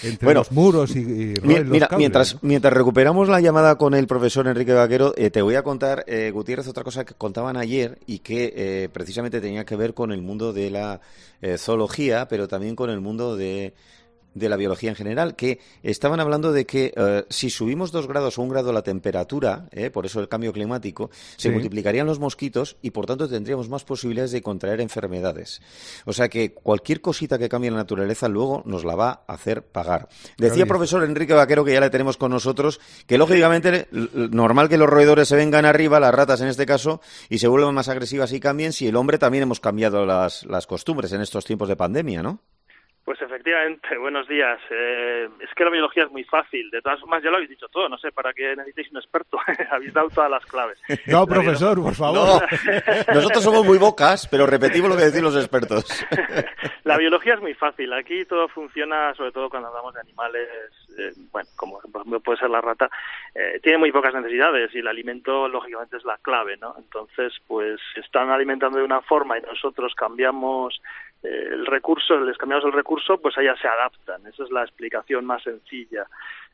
entre, 0.01 0.33
los 0.33 0.51
muros 0.51 0.95
y, 0.95 1.01
y 1.01 1.33
Mira, 1.43 1.89
mientras, 1.95 2.41
mientras 2.41 2.73
recuperamos 2.73 3.29
la 3.29 3.41
llamada 3.41 3.77
con 3.77 3.93
el 3.93 4.07
profesor 4.07 4.47
Enrique 4.47 4.73
Vaquero, 4.73 5.13
eh, 5.17 5.29
te 5.29 5.43
voy 5.43 5.53
a 5.53 5.61
contar, 5.61 6.03
eh, 6.07 6.31
Gutiérrez, 6.31 6.67
otra 6.67 6.83
cosa 6.83 7.05
que 7.05 7.13
contaban 7.13 7.57
ayer 7.57 7.99
y 8.07 8.19
que 8.19 8.53
eh, 8.55 8.89
precisamente 8.91 9.39
tenía 9.39 9.63
que 9.63 9.75
ver 9.75 9.93
con 9.93 10.11
el 10.11 10.23
mundo 10.23 10.51
de 10.51 10.71
la 10.71 11.01
zoología, 11.57 12.27
pero 12.27 12.47
también 12.47 12.75
con 12.75 12.89
el 12.89 13.01
mundo 13.01 13.35
de 13.35 13.75
de 14.35 14.49
la 14.49 14.57
biología 14.57 14.91
en 14.91 14.95
general, 14.95 15.35
que 15.35 15.59
estaban 15.81 16.19
hablando 16.19 16.51
de 16.51 16.65
que 16.65 16.93
eh, 16.95 17.25
si 17.29 17.49
subimos 17.49 17.91
dos 17.91 18.07
grados 18.07 18.37
o 18.37 18.43
un 18.43 18.49
grado 18.49 18.71
la 18.71 18.83
temperatura, 18.83 19.67
eh, 19.71 19.89
por 19.89 20.05
eso 20.05 20.19
el 20.19 20.27
cambio 20.27 20.53
climático, 20.53 21.09
se 21.37 21.49
multiplicarían 21.49 22.05
los 22.05 22.19
mosquitos 22.19 22.77
y 22.81 22.91
por 22.91 23.05
tanto 23.05 23.27
tendríamos 23.27 23.69
más 23.69 23.83
posibilidades 23.85 24.31
de 24.31 24.41
contraer 24.41 24.81
enfermedades. 24.81 25.61
O 26.05 26.13
sea 26.13 26.27
que 26.27 26.53
cualquier 26.53 27.01
cosita 27.01 27.39
que 27.39 27.49
cambie 27.49 27.71
la 27.71 27.77
naturaleza 27.77 28.27
luego 28.27 28.61
nos 28.65 28.83
la 28.83 28.95
va 28.95 29.23
a 29.25 29.33
hacer 29.33 29.63
pagar. 29.63 30.09
Decía 30.37 30.63
el 30.63 30.67
profesor 30.67 31.03
Enrique 31.03 31.33
Vaquero, 31.33 31.63
que 31.63 31.73
ya 31.73 31.79
le 31.79 31.89
tenemos 31.89 32.17
con 32.17 32.31
nosotros, 32.31 32.81
que 33.07 33.17
lógicamente 33.17 33.87
normal 33.91 34.67
que 34.67 34.77
los 34.77 34.89
roedores 34.89 35.29
se 35.29 35.37
vengan 35.37 35.65
arriba, 35.65 35.99
las 35.99 36.13
ratas 36.13 36.41
en 36.41 36.49
este 36.49 36.65
caso, 36.65 36.99
y 37.29 37.37
se 37.37 37.47
vuelvan 37.47 37.73
más 37.73 37.87
agresivas 37.87 38.33
y 38.33 38.41
cambien 38.41 38.73
si 38.73 38.87
el 38.87 38.97
hombre 38.97 39.17
también 39.17 39.43
hemos 39.43 39.61
cambiado 39.61 40.05
las, 40.05 40.45
las 40.45 40.67
costumbres 40.67 41.13
en 41.13 41.21
estos 41.21 41.45
tiempos 41.45 41.69
de 41.69 41.77
pandemia, 41.77 42.21
¿no? 42.21 42.41
Pues 43.05 43.21
efectivamente, 43.21 43.95
buenos 43.99 44.27
días. 44.27 44.59
Eh, 44.71 45.29
es 45.39 45.49
que 45.55 45.63
la 45.63 45.69
biología 45.69 46.05
es 46.05 46.11
muy 46.11 46.23
fácil. 46.23 46.69
De 46.71 46.81
todas 46.81 46.99
formas, 46.99 47.23
ya 47.23 47.29
lo 47.29 47.35
habéis 47.35 47.51
dicho 47.51 47.67
todo. 47.69 47.87
No 47.87 47.99
sé 47.99 48.11
para 48.11 48.33
qué 48.33 48.55
necesitáis 48.55 48.91
un 48.91 48.97
experto. 48.97 49.37
habéis 49.71 49.93
dado 49.93 50.09
todas 50.09 50.31
las 50.31 50.45
claves. 50.45 50.81
No, 51.05 51.27
profesor, 51.27 51.79
por 51.81 51.93
favor. 51.93 52.43
Nosotros 53.13 53.43
somos 53.43 53.63
muy 53.63 53.77
bocas, 53.77 54.27
pero 54.27 54.47
repetimos 54.47 54.89
lo 54.89 54.97
que 54.97 55.03
decís 55.03 55.21
los 55.21 55.35
expertos. 55.35 55.85
la 56.83 56.97
biología 56.97 57.35
es 57.35 57.41
muy 57.41 57.53
fácil. 57.53 57.93
Aquí 57.93 58.25
todo 58.25 58.47
funciona, 58.47 59.13
sobre 59.13 59.31
todo 59.31 59.49
cuando 59.49 59.67
hablamos 59.67 59.93
de 59.93 59.99
animales, 59.99 60.49
eh, 60.97 61.13
bueno, 61.31 61.49
como 61.55 61.79
puede 62.19 62.39
ser 62.39 62.49
la 62.49 62.61
rata, 62.61 62.89
eh, 63.33 63.59
tiene 63.61 63.77
muy 63.77 63.91
pocas 63.91 64.13
necesidades 64.13 64.73
y 64.73 64.79
el 64.79 64.87
alimento, 64.87 65.47
lógicamente, 65.47 65.97
es 65.97 66.05
la 66.05 66.17
clave, 66.17 66.57
¿no? 66.57 66.75
Entonces, 66.77 67.33
pues 67.47 67.79
están 67.95 68.29
alimentando 68.29 68.77
de 68.77 68.85
una 68.85 69.01
forma 69.01 69.37
y 69.37 69.41
nosotros 69.41 69.93
cambiamos 69.95 70.81
el 71.23 71.65
recurso, 71.65 72.19
les 72.19 72.37
cambiamos 72.37 72.65
el 72.65 72.73
recurso, 72.73 73.19
pues 73.19 73.37
ellas 73.37 73.59
se 73.59 73.67
adaptan. 73.67 74.25
Esa 74.27 74.43
es 74.43 74.51
la 74.51 74.63
explicación 74.63 75.25
más 75.25 75.41
sencilla. 75.43 76.05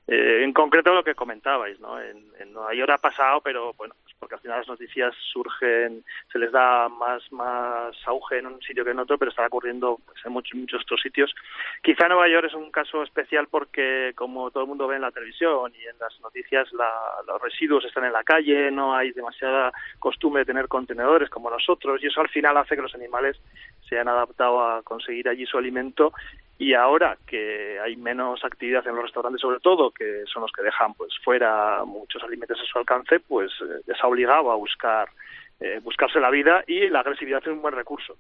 Eh, 0.08 0.44
en 0.44 0.54
concreto 0.54 0.94
lo 0.94 1.04
que 1.04 1.16
comentabais, 1.16 1.80
¿no? 1.80 2.00
En, 2.00 2.24
en 2.40 2.54
Nueva 2.54 2.74
York 2.74 2.92
ha 2.92 2.98
pasado, 2.98 3.42
pero 3.42 3.74
bueno, 3.74 3.96
porque 4.22 4.36
al 4.36 4.42
final 4.42 4.60
las 4.60 4.68
noticias 4.68 5.16
surgen, 5.34 6.06
se 6.32 6.38
les 6.38 6.52
da 6.52 6.88
más 6.88 7.30
más 7.32 7.96
auge 8.06 8.38
en 8.38 8.46
un 8.46 8.62
sitio 8.62 8.86
que 8.86 8.92
en 8.92 9.00
otro, 9.00 9.18
pero 9.18 9.32
está 9.32 9.48
ocurriendo 9.48 10.00
pues, 10.06 10.24
en 10.24 10.32
muchos, 10.32 10.58
muchos 10.58 10.84
otros 10.84 11.02
sitios. 11.02 11.34
Quizá 11.82 12.08
Nueva 12.08 12.30
York 12.30 12.46
es 12.48 12.54
un 12.54 12.72
caso 12.72 13.02
especial 13.02 13.48
porque, 13.50 14.14
como 14.16 14.52
todo 14.52 14.64
el 14.64 14.70
mundo 14.70 14.88
ve 14.88 14.98
en 14.98 15.02
la 15.02 15.12
televisión 15.12 15.74
y 15.74 15.88
en 15.88 15.98
las 16.00 16.18
noticias, 16.22 16.70
los 16.72 17.42
residuos 17.42 17.84
están 17.84 18.06
en 18.06 18.14
la 18.14 18.24
calle, 18.24 18.70
no 18.70 18.96
hay 18.96 19.12
demasiada 19.12 19.72
costumbre 19.98 20.42
de 20.42 20.46
tener 20.46 20.68
contenedores 20.68 21.30
como 21.30 21.50
nosotros, 21.50 22.02
y 22.04 22.08
eso 22.08 22.22
al 22.22 22.30
final 22.30 22.56
hace 22.58 22.76
que 22.76 22.84
los 22.84 22.94
animales 22.94 23.42
se 23.90 23.98
han 24.00 24.08
adaptado 24.08 24.64
a 24.64 24.84
conseguir 24.84 25.28
allí 25.28 25.48
su 25.48 25.58
alimento 25.58 26.14
y 26.62 26.76
ahora 26.76 27.18
que 27.26 27.80
hay 27.80 27.96
menos 27.96 28.46
actividad 28.46 28.86
en 28.86 28.94
los 28.94 29.06
restaurantes 29.06 29.42
sobre 29.42 29.60
todo 29.60 29.90
que 29.90 30.22
son 30.32 30.44
los 30.44 30.52
que 30.52 30.62
dejan 30.62 30.94
pues 30.94 31.12
fuera 31.24 31.84
muchos 31.86 32.22
alimentos 32.22 32.60
a 32.62 32.72
su 32.72 32.78
alcance 32.78 33.20
pues 33.20 33.52
eh, 33.64 33.82
les 33.88 33.98
ha 34.00 34.08
obligado 34.08 34.52
a 34.52 34.56
buscar 34.56 35.10
eh, 35.60 35.80
buscarse 35.84 36.20
la 36.20 36.30
vida 36.30 36.64
y 36.68 36.88
la 36.88 37.00
agresividad 37.00 37.42
es 37.42 37.48
un 37.48 37.64
buen 37.64 37.74
recurso 37.74 38.16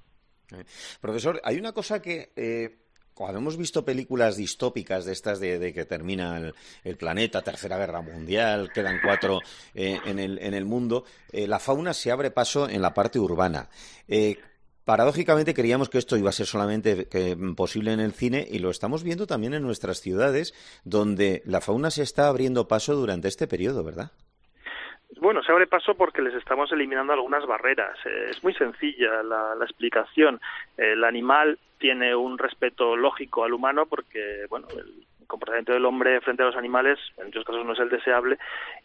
eh, 0.52 0.64
profesor 1.00 1.40
hay 1.44 1.60
una 1.60 1.72
cosa 1.72 2.02
que 2.02 2.80
cuando 3.14 3.38
hemos 3.38 3.58
visto 3.58 3.86
películas 3.86 4.38
distópicas 4.38 5.06
de 5.06 5.12
estas 5.12 5.40
de, 5.40 5.72
que 5.72 5.86
termina 5.86 6.52
el, 6.84 6.98
planeta, 6.98 7.44
Tercera 7.44 7.78
Guerra 7.78 8.02
Mundial, 8.02 8.72
quedan 8.74 9.00
cuatro 9.04 9.42
en, 9.76 10.18
el, 10.18 10.40
en 10.40 10.56
el 10.56 10.66
mundo, 10.66 11.04
la 11.32 11.60
fauna 11.60 11.94
se 11.94 12.10
abre 12.10 12.32
paso 12.32 12.68
en 12.68 12.82
la 12.82 12.96
parte 12.96 13.20
urbana. 13.20 13.70
Paradójicamente 14.86 15.54
creíamos 15.54 15.90
que 15.90 16.00
esto 16.00 16.18
iba 16.18 16.30
a 16.30 16.34
ser 16.34 16.48
solamente 16.48 17.08
posible 17.56 17.94
en 17.94 18.00
el 18.00 18.14
cine 18.14 18.48
y 18.50 18.60
lo 18.60 18.70
estamos 18.70 19.04
viendo 19.04 19.28
también 19.28 19.54
en 19.54 19.62
nuestras 19.62 20.02
ciudades, 20.02 20.54
donde 20.84 21.42
la 21.46 21.62
fauna 21.62 21.92
se 21.92 22.04
está 22.04 22.28
abriendo 22.28 22.68
paso 22.68 22.96
durante 22.96 23.28
este 23.28 23.48
periodo, 23.48 23.84
¿verdad? 23.84 24.12
Bueno, 25.20 25.44
se 25.44 25.52
abre 25.52 25.68
paso 25.68 25.94
porque 25.94 26.24
les 26.24 26.34
estamos 26.34 26.72
eliminando 26.72 27.14
algunas 27.14 27.46
barreras. 27.46 27.96
Eh, 28.06 28.30
es 28.32 28.44
muy 28.44 28.56
sencilla 28.56 29.22
la, 29.22 29.54
explicación. 29.62 30.42
El 30.78 31.04
animal 31.04 31.60
tiene 31.78 32.16
un 32.16 32.40
respeto 32.40 32.96
lógico 32.96 33.44
al 33.44 33.54
humano 33.54 33.86
porque, 33.86 34.46
bueno, 34.50 34.68
el 34.76 35.06
comportamiento 35.32 35.72
del 35.72 35.86
hombre 35.86 36.20
frente 36.22 36.44
a 36.44 36.48
los 36.48 36.56
animales 36.56 37.00
en 37.18 37.26
muchos 37.26 37.46
casos 37.46 37.66
no 37.66 37.74
es 37.74 37.80
el 37.80 37.90
deseable. 37.90 38.38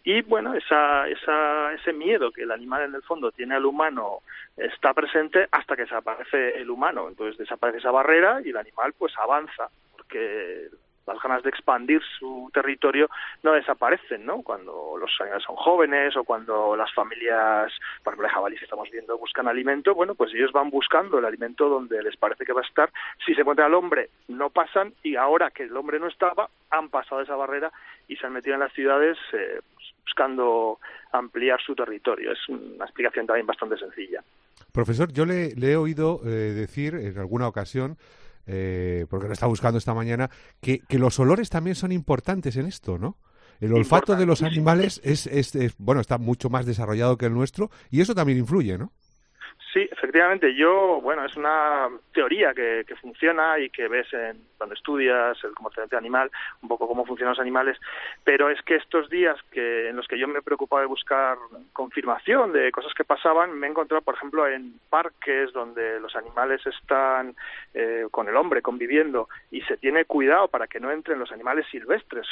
Y 0.05 0.23
bueno 0.23 0.55
esa, 0.55 1.09
esa, 1.09 1.73
ese 1.75 1.93
miedo 1.93 2.31
que 2.31 2.43
el 2.43 2.53
animal 2.53 2.85
en 2.85 2.95
el 2.95 3.03
fondo 3.03 3.33
tiene 3.33 3.57
al 3.57 3.67
humano 3.67 4.21
está 4.57 4.95
presente 4.95 5.49
hasta 5.51 5.77
que 5.77 5.83
desaparece 5.83 6.61
el 6.61 6.71
humano. 6.71 7.09
Entonces 7.09 7.37
desaparece 7.37 7.79
esa 7.79 7.91
barrera 7.91 8.41
y 8.45 8.51
el 8.51 8.57
animal 8.57 8.95
pues 8.97 9.13
avanza 9.19 9.69
porque 9.97 10.69
las 11.07 11.23
ganas 11.23 11.43
de 11.43 11.51
expandir 11.51 12.01
su 12.19 12.51
territorio 12.53 13.09
no 13.43 13.53
desaparecen, 13.53 14.25
¿no? 14.25 14.43
Cuando 14.43 14.97
los 14.99 15.11
animales 15.21 15.45
son 15.45 15.57
jóvenes 15.57 16.17
o 16.17 16.25
cuando 16.25 16.77
las 16.77 16.93
familias, 16.93 17.73
por 18.03 18.13
ejemplo, 18.13 18.29
de 18.29 18.35
jabalíes 18.35 18.63
estamos 18.63 18.91
viendo, 18.91 19.19
buscan 19.19 19.49
alimento, 19.49 19.95
bueno, 19.95 20.15
pues 20.15 20.35
ellos 20.35 20.53
van 20.53 20.71
buscando 20.71 21.19
el 21.19 21.25
alimento 21.25 21.69
donde 21.69 22.03
les 22.03 22.17
parece 22.17 22.45
que 22.45 22.53
va 22.53 22.61
a 22.61 22.67
estar. 22.67 22.91
Si 23.25 23.35
se 23.35 23.43
encuentra 23.43 23.67
el 23.67 23.75
hombre, 23.75 24.11
no 24.29 24.51
pasan 24.51 24.95
y 25.03 25.17
ahora 25.17 25.51
que 25.51 25.65
el 25.65 25.77
hombre 25.77 26.01
no 26.01 26.09
estaba, 26.09 26.49
han 26.71 26.89
pasado 26.89 27.21
esa 27.21 27.37
barrera 27.37 27.73
y 28.09 28.17
se 28.17 28.27
han 28.27 28.33
metido 28.33 28.55
en 28.55 28.61
las 28.61 28.73
ciudades 28.73 29.17
eh, 29.33 29.61
buscando 30.05 30.79
ampliar 31.13 31.61
su 31.61 31.75
territorio. 31.75 32.33
Es 32.33 32.49
una 32.49 32.85
explicación 32.85 33.27
también 33.27 33.47
bastante 33.47 33.77
sencilla. 33.77 34.23
Profesor, 34.73 35.13
yo 35.13 35.25
le, 35.25 35.53
he 35.59 35.77
oído 35.77 36.21
eh, 36.25 36.29
decir 36.29 36.95
en 36.95 37.19
alguna 37.19 37.49
ocasión 37.49 37.97
eh, 38.47 39.07
porque 39.11 39.27
lo 39.27 39.33
está 39.33 39.47
buscando 39.47 39.79
esta 39.79 39.95
mañana, 39.95 40.31
que, 40.61 40.83
los 40.91 41.19
olores 41.19 41.51
también 41.51 41.77
son 41.77 41.93
importantes 41.93 42.57
en 42.57 42.67
esto, 42.67 42.99
¿no? 42.99 43.19
El 43.61 43.73
olfato 43.73 44.17
de 44.17 44.27
los 44.27 44.43
animales 44.43 45.01
es, 45.03 45.27
es, 45.27 45.55
bueno, 45.79 46.01
está 46.01 46.19
mucho 46.19 46.51
más 46.51 46.67
desarrollado 46.67 47.17
que 47.17 47.27
el 47.27 47.33
nuestro 47.33 47.71
y 47.91 48.03
eso 48.03 48.15
también 48.15 48.39
influye, 48.39 48.77
¿no? 48.77 48.93
Sí, 49.77 49.87
efectivamente. 49.93 50.55
Yo, 50.55 51.03
bueno, 51.03 51.27
es 51.27 51.37
una 51.37 51.91
teoría 52.15 52.55
que, 52.55 52.87
que 52.89 52.97
funciona 52.97 53.59
y 53.59 53.69
que 53.69 53.89
ves 53.89 54.11
en 54.15 54.41
cuando 54.57 54.75
estudias 54.75 55.37
el 55.45 55.53
comportamiento 55.53 55.97
animal, 55.97 56.31
un 56.63 56.69
poco 56.69 56.89
cómo 56.89 57.05
funcionan 57.05 57.33
los 57.33 57.41
animales, 57.41 57.79
pero 58.25 58.51
es 58.51 58.61
que 58.63 58.77
estos 58.77 59.09
días 59.11 59.37
que 59.51 59.89
en 59.89 59.97
los 59.97 60.07
que 60.07 60.19
yo 60.19 60.29
me 60.29 60.39
he 60.39 60.43
preocupado 60.43 60.81
de 60.81 60.87
buscar 60.87 61.37
confirmación 61.73 62.53
de 62.53 62.73
cosas 62.73 62.95
que 62.95 63.05
pasaban, 63.05 63.53
me 63.59 63.67
he 63.67 63.71
encontrado, 63.71 64.03
por 64.03 64.15
ejemplo, 64.15 64.47
en 64.47 64.79
parques 64.89 65.53
donde 65.53 66.01
los 66.01 66.17
animales 66.17 66.67
están 66.67 67.37
eh, 67.75 68.07
con 68.11 68.29
el 68.29 68.37
hombre 68.37 68.63
conviviendo 68.63 69.29
y 69.51 69.61
se 69.63 69.77
tiene 69.77 70.05
cuidado 70.05 70.49
para 70.49 70.67
que 70.67 70.81
no 70.81 70.91
entren 70.91 71.19
los 71.19 71.33
animales 71.33 71.67
silvestres 71.71 72.27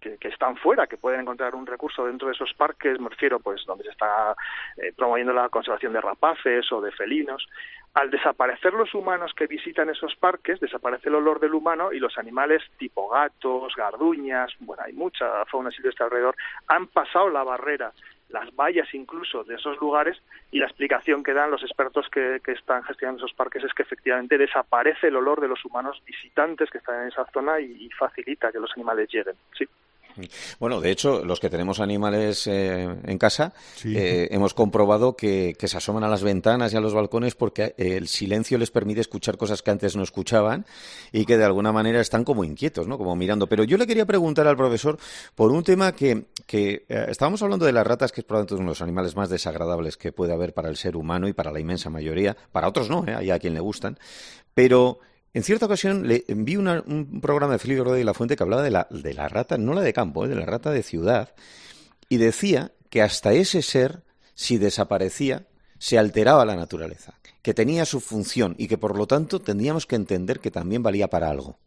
que, 0.00 0.18
que, 0.18 0.28
están 0.28 0.56
fuera, 0.56 0.86
que 0.86 0.96
pueden 0.96 1.20
encontrar 1.20 1.54
un 1.54 1.66
recurso 1.66 2.06
dentro 2.06 2.28
de 2.28 2.34
esos 2.34 2.52
parques, 2.54 2.98
me 3.00 3.08
refiero 3.08 3.40
pues 3.40 3.64
donde 3.66 3.84
se 3.84 3.90
está 3.90 4.34
eh, 4.76 4.92
promoviendo 4.96 5.32
la 5.32 5.48
conservación 5.48 5.92
de 5.92 6.00
rapaces 6.00 6.70
o 6.72 6.80
de 6.80 6.87
felinos, 6.92 7.48
al 7.94 8.10
desaparecer 8.10 8.72
los 8.74 8.94
humanos 8.94 9.32
que 9.34 9.46
visitan 9.46 9.88
esos 9.88 10.14
parques, 10.16 10.60
desaparece 10.60 11.08
el 11.08 11.16
olor 11.16 11.40
del 11.40 11.54
humano 11.54 11.92
y 11.92 11.98
los 11.98 12.16
animales 12.18 12.62
tipo 12.78 13.08
gatos, 13.08 13.74
garduñas, 13.74 14.52
bueno, 14.60 14.82
hay 14.84 14.92
mucha 14.92 15.44
fauna 15.46 15.70
silvestre 15.70 16.04
alrededor, 16.04 16.36
han 16.68 16.86
pasado 16.86 17.28
la 17.30 17.42
barrera, 17.42 17.92
las 18.28 18.54
vallas 18.54 18.92
incluso 18.92 19.42
de 19.44 19.54
esos 19.54 19.80
lugares 19.80 20.20
y 20.50 20.58
la 20.58 20.66
explicación 20.66 21.22
que 21.22 21.32
dan 21.32 21.50
los 21.50 21.62
expertos 21.62 22.08
que, 22.10 22.40
están 22.46 22.82
gestionando 22.84 23.24
esos 23.24 23.34
parques 23.34 23.64
es 23.64 23.72
que 23.72 23.82
efectivamente 23.82 24.38
desaparece 24.38 25.08
el 25.08 25.16
olor 25.16 25.40
de 25.40 25.48
los 25.48 25.64
humanos 25.64 26.02
visitantes 26.04 26.70
que 26.70 26.78
están 26.78 27.02
en 27.02 27.08
esa 27.08 27.24
zona 27.32 27.58
y, 27.60 27.86
y 27.86 27.90
facilita 27.90 28.52
que 28.52 28.60
los 28.60 28.70
animales 28.76 29.08
lleguen. 29.10 29.34
Sí. 29.56 29.66
Bueno, 30.58 30.80
de 30.80 30.90
hecho, 30.90 31.24
los 31.24 31.40
que 31.40 31.50
tenemos 31.50 31.80
animales 31.80 32.46
eh, 32.46 32.88
en 33.04 33.18
casa, 33.18 33.52
eh, 33.84 34.28
hemos 34.30 34.54
comprobado 34.54 35.16
que, 35.16 35.56
se 35.58 35.76
asoman 35.76 36.04
a 36.04 36.08
las 36.08 36.22
ventanas 36.22 36.72
y 36.72 36.76
a 36.76 36.80
los 36.80 36.94
balcones 36.94 37.34
porque 37.34 37.74
eh, 37.76 37.96
el 37.96 38.08
silencio 38.08 38.56
les 38.58 38.70
permite 38.70 39.00
escuchar 39.00 39.36
cosas 39.36 39.62
que 39.62 39.70
antes 39.70 39.96
no 39.96 40.02
escuchaban 40.02 40.64
y 41.12 41.26
que 41.26 41.36
de 41.36 41.44
alguna 41.44 41.72
manera 41.72 42.00
están 42.00 42.24
como 42.24 42.44
inquietos, 42.44 42.86
¿no? 42.88 42.96
Como 42.96 43.14
mirando. 43.16 43.46
Pero 43.46 43.64
yo 43.64 43.76
le 43.76 43.86
quería 43.86 44.06
preguntar 44.06 44.46
al 44.46 44.56
profesor 44.56 44.98
por 45.34 45.52
un 45.52 45.62
tema 45.62 45.92
que, 45.92 46.26
que 46.46 46.84
estábamos 46.88 47.42
hablando 47.42 47.66
de 47.66 47.72
las 47.72 47.86
ratas, 47.86 48.12
que 48.12 48.22
es 48.22 48.24
probablemente 48.24 48.54
uno 48.54 48.64
de 48.64 48.70
los 48.70 48.82
animales 48.82 49.16
más 49.16 49.28
desagradables 49.28 49.96
que 49.96 50.12
puede 50.12 50.32
haber 50.32 50.54
para 50.54 50.68
el 50.68 50.76
ser 50.76 50.96
humano 50.96 51.28
y 51.28 51.32
para 51.32 51.52
la 51.52 51.60
inmensa 51.60 51.90
mayoría. 51.90 52.36
Para 52.52 52.68
otros 52.68 52.88
no, 52.88 53.04
hay 53.06 53.30
a 53.30 53.38
quien 53.38 53.54
le 53.54 53.60
gustan. 53.60 53.98
Pero 54.54 55.00
en 55.34 55.42
cierta 55.42 55.66
ocasión 55.66 56.08
le 56.08 56.24
vi 56.28 56.56
un 56.56 57.20
programa 57.20 57.52
de 57.52 57.58
Felipe 57.58 57.80
Rodríguez 57.80 58.00
de 58.00 58.04
la 58.04 58.14
Fuente 58.14 58.36
que 58.36 58.42
hablaba 58.42 58.62
de 58.62 58.70
la, 58.70 58.86
de 58.90 59.14
la 59.14 59.28
rata, 59.28 59.58
no 59.58 59.74
la 59.74 59.82
de 59.82 59.92
campo, 59.92 60.24
eh, 60.24 60.28
de 60.28 60.36
la 60.36 60.46
rata 60.46 60.70
de 60.70 60.82
ciudad, 60.82 61.34
y 62.08 62.16
decía 62.16 62.72
que 62.90 63.02
hasta 63.02 63.32
ese 63.32 63.62
ser, 63.62 64.02
si 64.34 64.58
desaparecía, 64.58 65.46
se 65.78 65.98
alteraba 65.98 66.44
la 66.44 66.56
naturaleza, 66.56 67.14
que 67.42 67.54
tenía 67.54 67.84
su 67.84 68.00
función 68.00 68.54
y 68.58 68.68
que 68.68 68.78
por 68.78 68.96
lo 68.96 69.06
tanto 69.06 69.40
tendríamos 69.40 69.86
que 69.86 69.96
entender 69.96 70.40
que 70.40 70.50
también 70.50 70.82
valía 70.82 71.08
para 71.08 71.30
algo. 71.30 71.58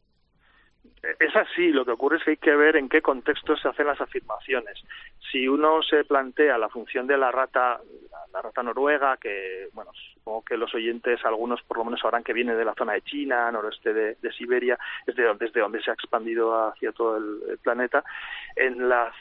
Es 1.20 1.36
así, 1.36 1.70
lo 1.70 1.84
que 1.84 1.92
ocurre 1.92 2.18
es 2.18 2.24
que 2.24 2.32
hay 2.32 2.38
que 2.38 2.56
ver 2.56 2.76
en 2.76 2.88
qué 2.88 3.02
contexto 3.02 3.56
se 3.58 3.68
hacen 3.68 3.88
las 3.88 4.00
afirmaciones. 4.00 4.84
Si 5.32 5.48
uno 5.48 5.82
se 5.82 6.04
plantea 6.04 6.58
la 6.60 6.70
función 6.70 7.08
de 7.08 7.18
la 7.18 7.32
rata, 7.32 7.80
la 8.32 8.42
rata 8.42 8.62
noruega, 8.62 9.18
que, 9.18 9.70
bueno, 9.74 9.92
supongo 10.22 10.44
que 10.44 10.56
los 10.56 10.74
oyentes, 10.76 11.20
algunos 11.26 11.62
por 11.64 11.78
lo 11.78 11.86
menos 11.86 12.00
sabrán 12.00 12.24
que 12.24 12.34
viene 12.34 12.54
de 12.56 12.64
la 12.64 12.76
zona 12.76 12.94
de 12.94 13.02
China, 13.02 13.52
noroeste 13.52 13.92
de, 13.94 14.32
Siberia, 14.38 14.78
es 15.06 15.16
de 15.16 15.24
donde, 15.24 15.46
desde 15.46 15.60
donde 15.60 15.82
se 15.82 15.90
ha 15.90 15.94
expandido 15.94 16.68
hacia 16.68 16.92
todo 16.92 17.18
el, 17.18 17.58
planeta. 17.64 18.04
En 18.56 18.88
la, 18.88 19.12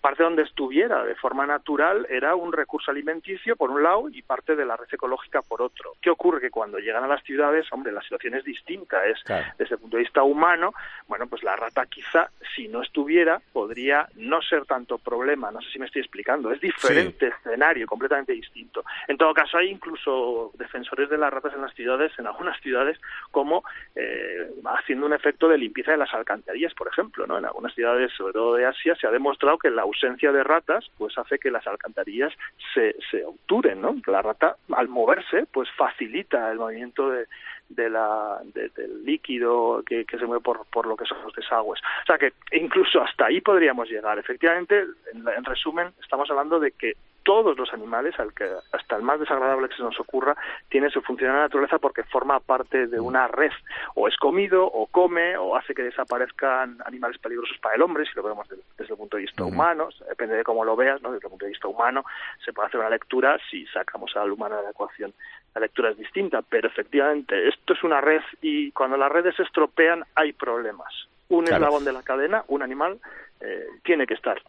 parte 0.00 0.22
donde 0.22 0.42
estuviera 0.42 1.04
de 1.04 1.14
forma 1.14 1.46
natural 1.46 2.06
era 2.10 2.34
un 2.34 2.52
recurso 2.52 2.90
alimenticio 2.90 3.56
por 3.56 3.70
un 3.70 3.82
lado 3.82 4.08
y 4.08 4.22
parte 4.22 4.56
de 4.56 4.64
la 4.64 4.76
red 4.76 4.88
ecológica 4.90 5.42
por 5.42 5.62
otro. 5.62 5.94
¿Qué 6.00 6.10
ocurre? 6.10 6.40
Que 6.40 6.50
cuando 6.50 6.78
llegan 6.78 7.04
a 7.04 7.08
las 7.08 7.22
ciudades, 7.22 7.66
hombre, 7.72 7.92
la 7.92 8.02
situación 8.02 8.34
es 8.34 8.44
distinta. 8.44 9.04
Es 9.06 9.18
desde 9.58 9.74
el 9.76 9.80
punto 9.80 9.96
de 9.96 10.02
vista 10.02 10.22
humano, 10.22 10.72
bueno, 11.06 11.26
pues 11.26 11.42
la 11.42 11.56
rata 11.56 11.86
quizá, 11.86 12.30
si 12.54 12.68
no 12.68 12.82
estuviera, 12.82 13.40
podría 13.52 14.08
no 14.16 14.42
ser 14.42 14.64
tanto 14.66 14.98
problema. 14.98 15.50
No 15.50 15.60
sé 15.60 15.70
si 15.70 15.78
me 15.78 15.86
estoy 15.86 16.02
explicando. 16.02 16.50
Es 16.50 16.60
diferente 16.60 17.28
escenario, 17.28 17.86
completamente 17.86 18.32
distinto. 18.32 18.84
En 19.06 19.16
todo 19.16 19.32
caso, 19.32 19.58
hay 19.58 19.70
incluso 19.70 20.47
defensores 20.54 21.08
de 21.08 21.18
las 21.18 21.32
ratas 21.32 21.54
en 21.54 21.62
las 21.62 21.74
ciudades, 21.74 22.12
en 22.18 22.26
algunas 22.26 22.60
ciudades, 22.60 22.98
como 23.30 23.64
eh, 23.94 24.50
haciendo 24.64 25.06
un 25.06 25.12
efecto 25.12 25.48
de 25.48 25.58
limpieza 25.58 25.92
de 25.92 25.98
las 25.98 26.12
alcantarillas, 26.14 26.74
por 26.74 26.88
ejemplo, 26.88 27.26
¿no? 27.26 27.38
En 27.38 27.44
algunas 27.44 27.74
ciudades, 27.74 28.12
sobre 28.16 28.32
todo 28.32 28.54
de 28.54 28.66
Asia, 28.66 28.94
se 28.96 29.06
ha 29.06 29.10
demostrado 29.10 29.58
que 29.58 29.70
la 29.70 29.82
ausencia 29.82 30.32
de 30.32 30.44
ratas, 30.44 30.90
pues 30.98 31.16
hace 31.18 31.38
que 31.38 31.50
las 31.50 31.66
alcantarillas 31.66 32.32
se, 32.74 32.96
se 33.10 33.24
obturen, 33.24 33.80
¿no? 33.80 33.96
La 34.06 34.22
rata, 34.22 34.56
al 34.72 34.88
moverse, 34.88 35.46
pues 35.52 35.68
facilita 35.76 36.50
el 36.50 36.58
movimiento 36.58 37.10
de, 37.10 37.26
de 37.68 37.90
la, 37.90 38.40
del 38.54 39.04
líquido 39.04 39.82
que, 39.86 40.04
se 40.08 40.26
mueve 40.26 40.42
por, 40.42 40.64
por 40.66 40.86
lo 40.86 40.96
que 40.96 41.04
son 41.04 41.18
los 41.22 41.34
desagües. 41.34 41.80
O 42.02 42.06
sea 42.06 42.18
que 42.18 42.32
incluso 42.52 43.00
hasta 43.02 43.26
ahí 43.26 43.40
podríamos 43.40 43.88
llegar. 43.88 44.18
Efectivamente, 44.18 44.84
en 45.12 45.44
resumen, 45.44 45.92
estamos 46.02 46.30
hablando 46.30 46.58
de 46.58 46.72
que 46.72 46.94
todos 47.28 47.58
los 47.58 47.70
animales, 47.74 48.18
al 48.18 48.32
que 48.32 48.48
hasta 48.72 48.96
el 48.96 49.02
más 49.02 49.20
desagradable 49.20 49.68
que 49.68 49.76
se 49.76 49.82
nos 49.82 50.00
ocurra, 50.00 50.34
tiene 50.70 50.88
su 50.88 51.02
función 51.02 51.28
en 51.28 51.36
la 51.36 51.42
naturaleza 51.42 51.76
porque 51.76 52.02
forma 52.04 52.40
parte 52.40 52.86
de 52.86 52.98
una 52.98 53.28
red. 53.28 53.52
O 53.94 54.08
es 54.08 54.16
comido, 54.16 54.64
o 54.64 54.86
come, 54.86 55.36
o 55.36 55.54
hace 55.54 55.74
que 55.74 55.82
desaparezcan 55.82 56.78
animales 56.86 57.18
peligrosos 57.18 57.58
para 57.58 57.74
el 57.74 57.82
hombre, 57.82 58.06
si 58.06 58.14
lo 58.14 58.22
vemos 58.22 58.48
desde, 58.48 58.62
el 58.90 58.96
punto 58.96 59.18
de 59.18 59.24
vista 59.24 59.44
humano, 59.44 59.90
depende 60.08 60.36
de 60.36 60.42
cómo 60.42 60.64
lo 60.64 60.74
veas, 60.74 61.02
¿no? 61.02 61.12
desde 61.12 61.26
el 61.26 61.30
punto 61.30 61.44
de 61.44 61.50
vista 61.50 61.68
humano, 61.68 62.02
se 62.42 62.54
puede 62.54 62.68
hacer 62.68 62.80
una 62.80 62.88
lectura 62.88 63.38
si 63.50 63.66
sacamos 63.66 64.16
al 64.16 64.32
humano 64.32 64.56
de 64.56 64.62
la 64.62 64.70
ecuación. 64.70 65.12
La 65.54 65.60
lectura 65.60 65.90
es 65.90 65.98
distinta, 65.98 66.40
pero 66.40 66.68
efectivamente 66.68 67.46
esto 67.46 67.74
es 67.74 67.84
una 67.84 68.00
red 68.00 68.22
y 68.40 68.72
cuando 68.72 68.96
las 68.96 69.12
redes 69.12 69.36
se 69.36 69.42
estropean 69.42 70.02
hay 70.14 70.32
problemas. 70.32 70.94
Un 71.28 71.44
eslabón 71.44 71.84
de 71.84 71.92
la 71.92 72.02
cadena, 72.02 72.42
un 72.48 72.62
animal, 72.62 72.98
eh, 73.42 73.66
tiene 73.84 74.06
que 74.06 74.14
estar 74.14 74.40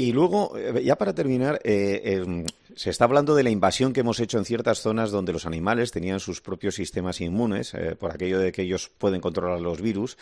y 0.00 0.12
luego, 0.12 0.56
eh, 0.56 0.84
ya 0.84 0.96
para 0.96 1.12
terminar, 1.12 1.60
eh, 1.64 2.00
em, 2.04 2.46
se 2.76 2.88
está 2.88 3.04
hablando 3.04 3.34
de 3.34 3.42
la 3.42 3.50
invasión 3.50 3.92
que 3.92 4.00
hemos 4.00 4.20
hecho 4.20 4.38
en 4.38 4.44
ciertas 4.44 4.78
zonas 4.78 5.10
donde 5.10 5.32
los 5.32 5.44
animales 5.44 5.90
tenían 5.90 6.20
sus 6.20 6.40
propios 6.40 6.76
sistemas 6.76 7.20
inmunes, 7.20 7.74
eh, 7.74 7.96
por 7.96 8.12
aquello 8.12 8.38
de 8.38 8.52
que 8.52 8.62
ellos 8.62 8.92
pueden 8.96 9.20
controlar 9.20 9.60
los 9.60 9.82
virus, 9.82 10.16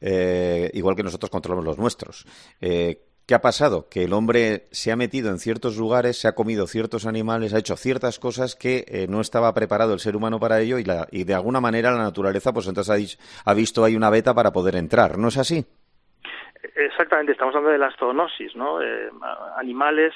igual 0.00 0.96
que 0.96 1.02
nosotros 1.02 1.28
controlamos 1.28 1.66
los 1.66 1.76
nuestros. 1.76 2.24
¿Qué 2.58 3.34
ha 3.34 3.42
pasado? 3.42 3.90
Que 3.90 4.04
el 4.04 4.14
hombre 4.14 4.66
se 4.72 4.90
ha 4.90 4.96
metido 4.96 5.28
en 5.28 5.38
ciertos 5.38 5.76
lugares, 5.76 6.18
se 6.18 6.26
ha 6.26 6.34
comido 6.34 6.66
ciertos 6.66 7.04
animales, 7.04 7.52
ha 7.52 7.58
hecho 7.58 7.76
ciertas 7.76 8.18
cosas 8.18 8.56
que 8.56 9.06
no 9.10 9.20
estaba 9.20 9.52
preparado 9.52 9.92
el 9.92 10.00
ser 10.00 10.16
humano 10.16 10.40
para 10.40 10.58
ello 10.62 10.78
y, 10.78 10.86
y, 11.10 11.24
de 11.24 11.34
alguna 11.34 11.60
manera 11.60 11.92
la 11.92 12.02
naturaleza, 12.02 12.54
pues 12.54 12.66
entonces 12.66 13.18
ha, 13.44 13.50
ha 13.50 13.52
visto 13.52 13.84
ahí 13.84 13.94
una 13.94 14.08
beta 14.08 14.32
para 14.32 14.54
poder 14.54 14.76
entrar. 14.76 15.18
¿No 15.18 15.28
es 15.28 15.36
así? 15.36 15.66
Exactamente, 16.62 17.32
estamos 17.32 17.54
hablando 17.54 17.72
de 17.72 17.78
la 17.78 17.90
zoonosis, 17.96 18.54
¿no? 18.54 18.82
Eh, 18.82 19.10
animales 19.56 20.12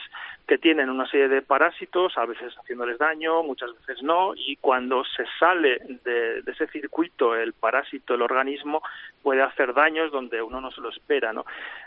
que 0.46 0.58
tienen 0.58 0.90
una 0.90 1.06
serie 1.06 1.28
de 1.28 1.40
parásitos, 1.40 2.18
a 2.18 2.26
veces 2.26 2.52
haciéndoles 2.58 2.98
daño, 2.98 3.42
muchas 3.42 3.70
veces 3.78 4.02
no, 4.02 4.34
y 4.36 4.56
cuando 4.56 5.02
se 5.04 5.24
sale 5.38 5.78
de, 6.04 6.42
ese 6.46 6.66
circuito 6.66 7.34
el 7.34 7.54
parásito, 7.54 8.14
el 8.14 8.20
organismo, 8.20 8.82
puede 9.22 9.40
hacer 9.40 9.72
daños 9.72 10.12
donde 10.12 10.42
uno 10.42 10.60
no 10.60 10.70
se 10.70 10.82
lo 10.82 10.90
espera, 10.90 11.32
¿no? 11.32 11.46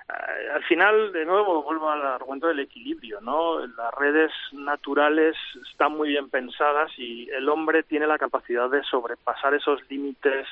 Eh, 0.10 0.50
al 0.56 0.63
final, 0.63 1.12
de 1.12 1.26
nuevo, 1.26 1.62
vuelvo 1.62 1.91
al 1.91 2.04
argumento 2.04 2.48
del 2.48 2.62
equilibrio, 2.62 3.22
¿no? 3.22 3.60
Las 3.60 3.93
redes 3.93 4.32
naturales 4.54 5.36
están 5.72 5.91
muy 5.91 6.10
bien 6.10 6.32
pensadas 6.32 6.91
y 6.98 7.30
el 7.30 7.48
hombre 7.48 7.84
tiene 7.84 8.08
la 8.08 8.17
capacidad 8.17 8.72
de 8.72 8.82
sobrepasar 8.84 9.54
esos 9.54 9.88
límites 9.91 10.48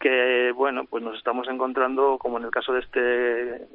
que, 0.00 0.50
bueno, 0.52 0.84
pues 0.86 1.04
nos 1.04 1.16
estamos 1.16 1.46
encontrando, 1.48 2.18
como 2.18 2.38
en 2.38 2.44
el 2.44 2.50
caso 2.50 2.72
de 2.72 2.80
este 2.80 3.68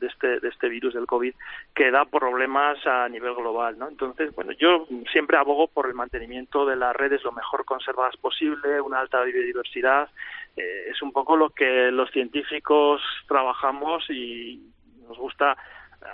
de 0.00 0.06
este, 0.08 0.40
de 0.40 0.48
este 0.48 0.68
virus 0.68 0.92
del 0.94 1.06
COVID 1.06 1.34
que 1.74 1.90
da 1.90 2.04
problemas 2.04 2.84
a 2.84 3.08
nivel 3.08 3.34
global, 3.34 3.78
¿no? 3.78 3.88
Entonces, 3.88 4.34
bueno, 4.34 4.52
yo 4.52 4.88
siempre 5.12 5.36
abogo 5.36 5.68
por 5.68 5.86
el 5.86 5.94
mantenimiento 5.94 6.66
de 6.66 6.76
las 6.76 6.94
redes 6.96 7.22
lo 7.22 7.30
mejor 7.32 7.64
conservadas 7.64 8.16
posible, 8.16 8.80
una 8.80 8.98
alta 8.98 9.22
biodiversidad, 9.22 10.08
eh, 10.56 10.86
es 10.90 11.00
un 11.00 11.12
poco 11.12 11.36
lo 11.36 11.50
que 11.50 11.90
los 11.92 12.10
científicos 12.10 13.00
trabajamos 13.28 14.08
y 14.10 14.68
nos 15.06 15.16
gusta 15.16 15.56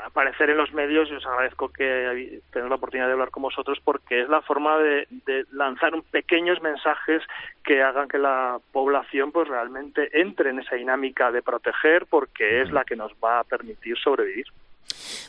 aparecer 0.05 0.51
en 0.51 0.57
los 0.57 0.73
medios 0.73 1.09
y 1.11 1.15
os 1.15 1.27
agradezco 1.27 1.69
que 1.69 2.41
tener 2.53 2.69
la 2.69 2.77
oportunidad 2.77 3.07
de 3.07 3.13
hablar 3.13 3.31
con 3.31 3.43
vosotros 3.43 3.79
porque 3.85 4.23
es 4.23 4.29
la 4.29 4.43
forma 4.43 4.79
de, 4.79 5.07
lanzar 5.53 5.93
pequeños 6.11 6.61
mensajes 6.63 7.23
que 7.65 7.83
hagan 7.83 8.09
que 8.09 8.19
la 8.19 8.59
población 8.73 9.33
pues 9.33 9.49
realmente 9.49 10.21
entre 10.21 10.51
en 10.51 10.61
esa 10.61 10.77
dinámica 10.77 11.31
de 11.31 11.43
proteger 11.43 12.07
porque 12.07 12.63
es 12.63 12.71
la 12.71 12.85
que 12.85 12.97
nos 12.97 13.13
va 13.23 13.41
a 13.41 13.45
permitir 13.45 13.97
sobrevivir. 13.99 14.47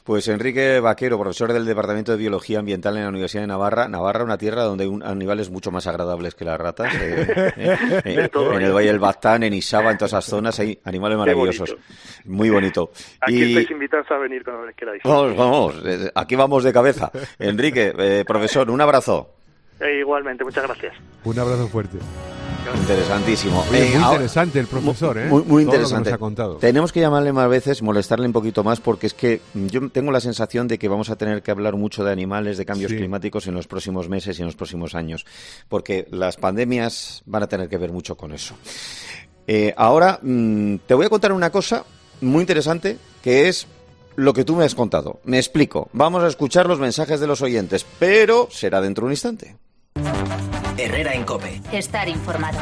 Pues 0.04 0.28
Enrique 0.28 0.80
Vaquero, 0.80 1.20
profesor 1.20 1.54
del 1.54 1.66
Departamento 1.66 2.12
de 2.12 2.18
Biología 2.18 2.60
Ambiental 2.60 2.98
en 2.98 3.04
la 3.04 3.10
Universidad 3.10 3.44
de 3.44 3.48
Navarra. 3.48 3.88
Navarra, 3.88 4.24
una 4.24 4.38
tierra 4.38 4.64
donde 4.64 4.86
hay 4.86 5.00
animales 5.04 5.50
mucho 5.50 5.72
más 5.72 5.88
agradables 5.88 6.36
que 6.36 6.46
las 6.46 6.60
ratas. 6.60 6.94
Eh, 6.96 7.54
eh, 7.58 7.78
eh, 8.06 8.30
en 8.34 8.62
el 8.62 8.74
Valle 8.74 8.88
del 8.88 9.00
Baztán, 9.00 9.44
en 9.44 9.54
Isaba, 9.54 9.92
en 9.92 9.98
todas 9.98 10.14
esas 10.14 10.26
zonas 10.26 10.60
hay 10.60 10.80
animales 10.86 11.18
maravillosos. 11.18 11.76
Muy 12.26 12.50
bonito. 12.50 12.92
Aquí 13.22 13.44
y... 13.44 13.50
estáis 13.50 13.72
invitados 13.72 14.10
a 14.12 14.18
venir 14.18 14.44
cuando 14.44 14.72
queráis. 14.76 15.04
Vamos, 15.04 15.36
vamos. 15.36 15.76
Aquí 16.16 16.36
vamos 16.36 16.64
de 16.64 16.74
cabeza. 16.74 17.12
Enrique, 17.38 18.24
profesor, 18.26 18.70
un 18.70 18.82
abrazo. 18.82 19.36
Igualmente, 19.80 20.44
muchas 20.44 20.64
gracias. 20.64 20.94
Un 21.24 21.40
abrazo 21.40 21.68
fuerte. 21.68 21.98
Interesantísimo. 22.76 23.66
muy 23.66 23.78
eh, 23.78 23.94
interesante 23.96 24.60
el 24.60 24.68
profesor, 24.68 25.18
¿eh? 25.18 25.26
Muy, 25.28 25.64
interesante. 25.64 26.12
ha 26.12 26.18
contado. 26.18 26.56
Tenemos 26.56 26.92
que 26.92 27.00
llamarle 27.00 27.34
más 27.34 27.50
veces, 27.50 27.82
molestarle 27.82 28.28
un 28.28 28.34
poquito 28.34 28.64
más, 28.64 28.80
porque 28.80 29.08
es 29.08 29.14
que 29.14 29.42
yo 29.54 29.90
tengo 29.90 30.12
la 30.12 30.20
sensación 30.20 30.68
de 30.68 30.78
que 30.78 30.88
vamos 30.88 31.10
a 31.10 31.16
tener 31.16 31.42
que 31.42 31.52
hablar 31.52 31.76
mucho 31.76 32.04
de 32.04 32.12
animales, 32.12 32.58
de 32.58 32.66
cambios 32.66 32.92
climáticos 32.92 33.48
en 33.48 33.54
los 33.54 33.68
próximos 33.68 34.10
meses 34.10 34.38
y 34.38 34.42
en 34.42 34.48
los 34.48 34.56
próximos 34.56 34.96
años, 34.96 35.26
porque 35.68 36.08
las 36.12 36.38
pandemias 36.38 37.24
van 37.26 37.44
a 37.44 37.48
tener 37.48 37.70
que 37.70 37.78
ver 37.78 37.92
mucho 37.92 38.16
con 38.16 38.32
eso. 38.32 38.56
Eh, 39.48 39.74
ahora 39.76 40.20
mm, 40.22 40.76
te 40.86 40.94
voy 40.94 41.06
a 41.06 41.10
contar 41.10 41.32
una 41.32 41.50
cosa 41.50 41.84
muy 42.22 42.42
interesante, 42.42 42.98
que 43.22 43.48
es 43.48 43.68
lo 44.16 44.34
que 44.34 44.44
tú 44.44 44.56
me 44.56 44.66
has 44.66 44.76
contado. 44.76 45.22
Me 45.24 45.38
explico. 45.38 45.90
Vamos 45.94 46.24
a 46.24 46.28
escuchar 46.28 46.68
los 46.68 46.80
mensajes 46.80 47.20
de 47.20 47.28
los 47.28 47.42
oyentes, 47.42 47.86
pero 47.98 48.48
será 48.52 48.82
dentro 48.82 49.04
de 49.04 49.08
un 49.08 49.14
instante. 49.14 49.56
Herrera 50.86 51.14
en 51.14 51.24
Cope. 51.24 51.62
Estar 51.72 52.08
informado. 52.08 52.60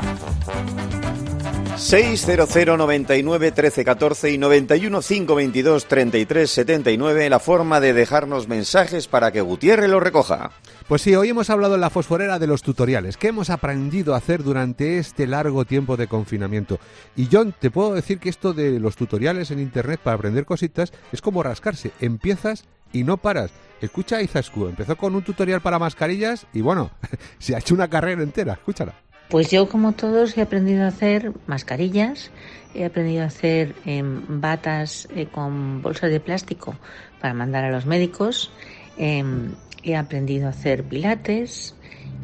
600 1.77 2.77
99 2.77 3.51
13 3.51 3.85
14 3.85 4.31
y 4.31 4.37
91 4.39 4.99
522 4.99 5.85
33 5.85 6.49
79 6.49 7.29
la 7.29 7.39
forma 7.39 7.79
de 7.79 7.93
dejarnos 7.93 8.47
mensajes 8.47 9.07
para 9.07 9.31
que 9.31 9.41
Gutiérrez 9.41 9.87
los 9.87 10.01
recoja. 10.01 10.51
Pues 10.87 11.03
sí, 11.03 11.15
hoy 11.15 11.29
hemos 11.29 11.51
hablado 11.51 11.75
en 11.75 11.81
la 11.81 11.91
fosforera 11.91 12.39
de 12.39 12.47
los 12.47 12.63
tutoriales, 12.63 13.15
que 13.15 13.27
hemos 13.27 13.51
aprendido 13.51 14.15
a 14.15 14.17
hacer 14.17 14.43
durante 14.43 14.97
este 14.97 15.27
largo 15.27 15.65
tiempo 15.65 15.97
de 15.97 16.07
confinamiento. 16.07 16.79
Y 17.15 17.29
John, 17.31 17.53
te 17.57 17.69
puedo 17.69 17.93
decir 17.93 18.17
que 18.17 18.29
esto 18.29 18.53
de 18.53 18.79
los 18.79 18.95
tutoriales 18.95 19.51
en 19.51 19.59
internet 19.59 19.99
para 20.03 20.15
aprender 20.15 20.45
cositas 20.45 20.91
es 21.11 21.21
como 21.21 21.43
rascarse, 21.43 21.91
empiezas 21.99 22.65
y 22.91 23.03
no 23.03 23.17
paras. 23.17 23.51
Escucha 23.81 24.17
a 24.17 24.23
Izascu, 24.23 24.65
empezó 24.65 24.95
con 24.97 25.13
un 25.13 25.21
tutorial 25.21 25.61
para 25.61 25.77
mascarillas 25.77 26.47
y 26.53 26.61
bueno, 26.61 26.89
se 27.37 27.55
ha 27.55 27.59
hecho 27.59 27.75
una 27.75 27.87
carrera 27.87 28.23
entera, 28.23 28.53
escúchala. 28.53 28.95
Pues 29.29 29.51
yo, 29.51 29.67
como 29.67 29.91
todos, 29.91 30.37
he 30.37 30.41
aprendido 30.41 30.85
a 30.85 30.87
hacer 30.87 31.33
mascarillas, 31.47 32.31
he 32.73 32.85
aprendido 32.85 33.23
a 33.23 33.27
hacer 33.27 33.75
em, 33.85 34.21
batas 34.39 35.07
eh, 35.15 35.27
con 35.27 35.81
bolsas 35.81 36.11
de 36.11 36.21
plástico 36.21 36.75
para 37.19 37.33
mandar 37.33 37.65
a 37.65 37.71
los 37.71 37.85
médicos, 37.85 38.51
em, 38.97 39.51
he 39.83 39.97
aprendido 39.97 40.47
a 40.47 40.51
hacer 40.51 40.83
pilates 40.83 41.75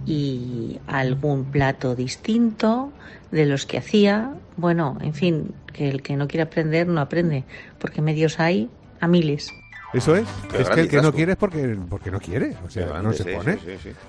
y 0.05 0.79
algún 0.87 1.51
plato 1.51 1.93
distinto 1.93 2.93
de 3.31 3.47
los 3.47 3.65
que 3.65 3.79
hacía. 3.79 4.33
Bueno, 4.55 4.97
en 5.01 5.13
fin, 5.13 5.55
que 5.73 5.89
el 5.89 6.01
que 6.01 6.15
no 6.15 6.29
quiere 6.29 6.43
aprender 6.43 6.87
no 6.87 7.01
aprende, 7.01 7.43
porque 7.79 8.01
medios 8.01 8.39
hay 8.39 8.69
a 9.01 9.07
miles. 9.07 9.62
Eso 9.93 10.15
es. 10.15 10.27
es 10.57 10.69
que 10.69 10.81
el 10.81 10.89
que 10.89 11.01
no 11.01 11.13
quiere 11.13 11.33
es 11.33 11.37
porque, 11.37 11.77
porque 11.89 12.11
no 12.11 12.19
quiere. 12.19 12.57
O 12.65 12.69
sea, 12.69 13.01
no 13.01 13.13
se 13.13 13.25
pone. 13.25 13.59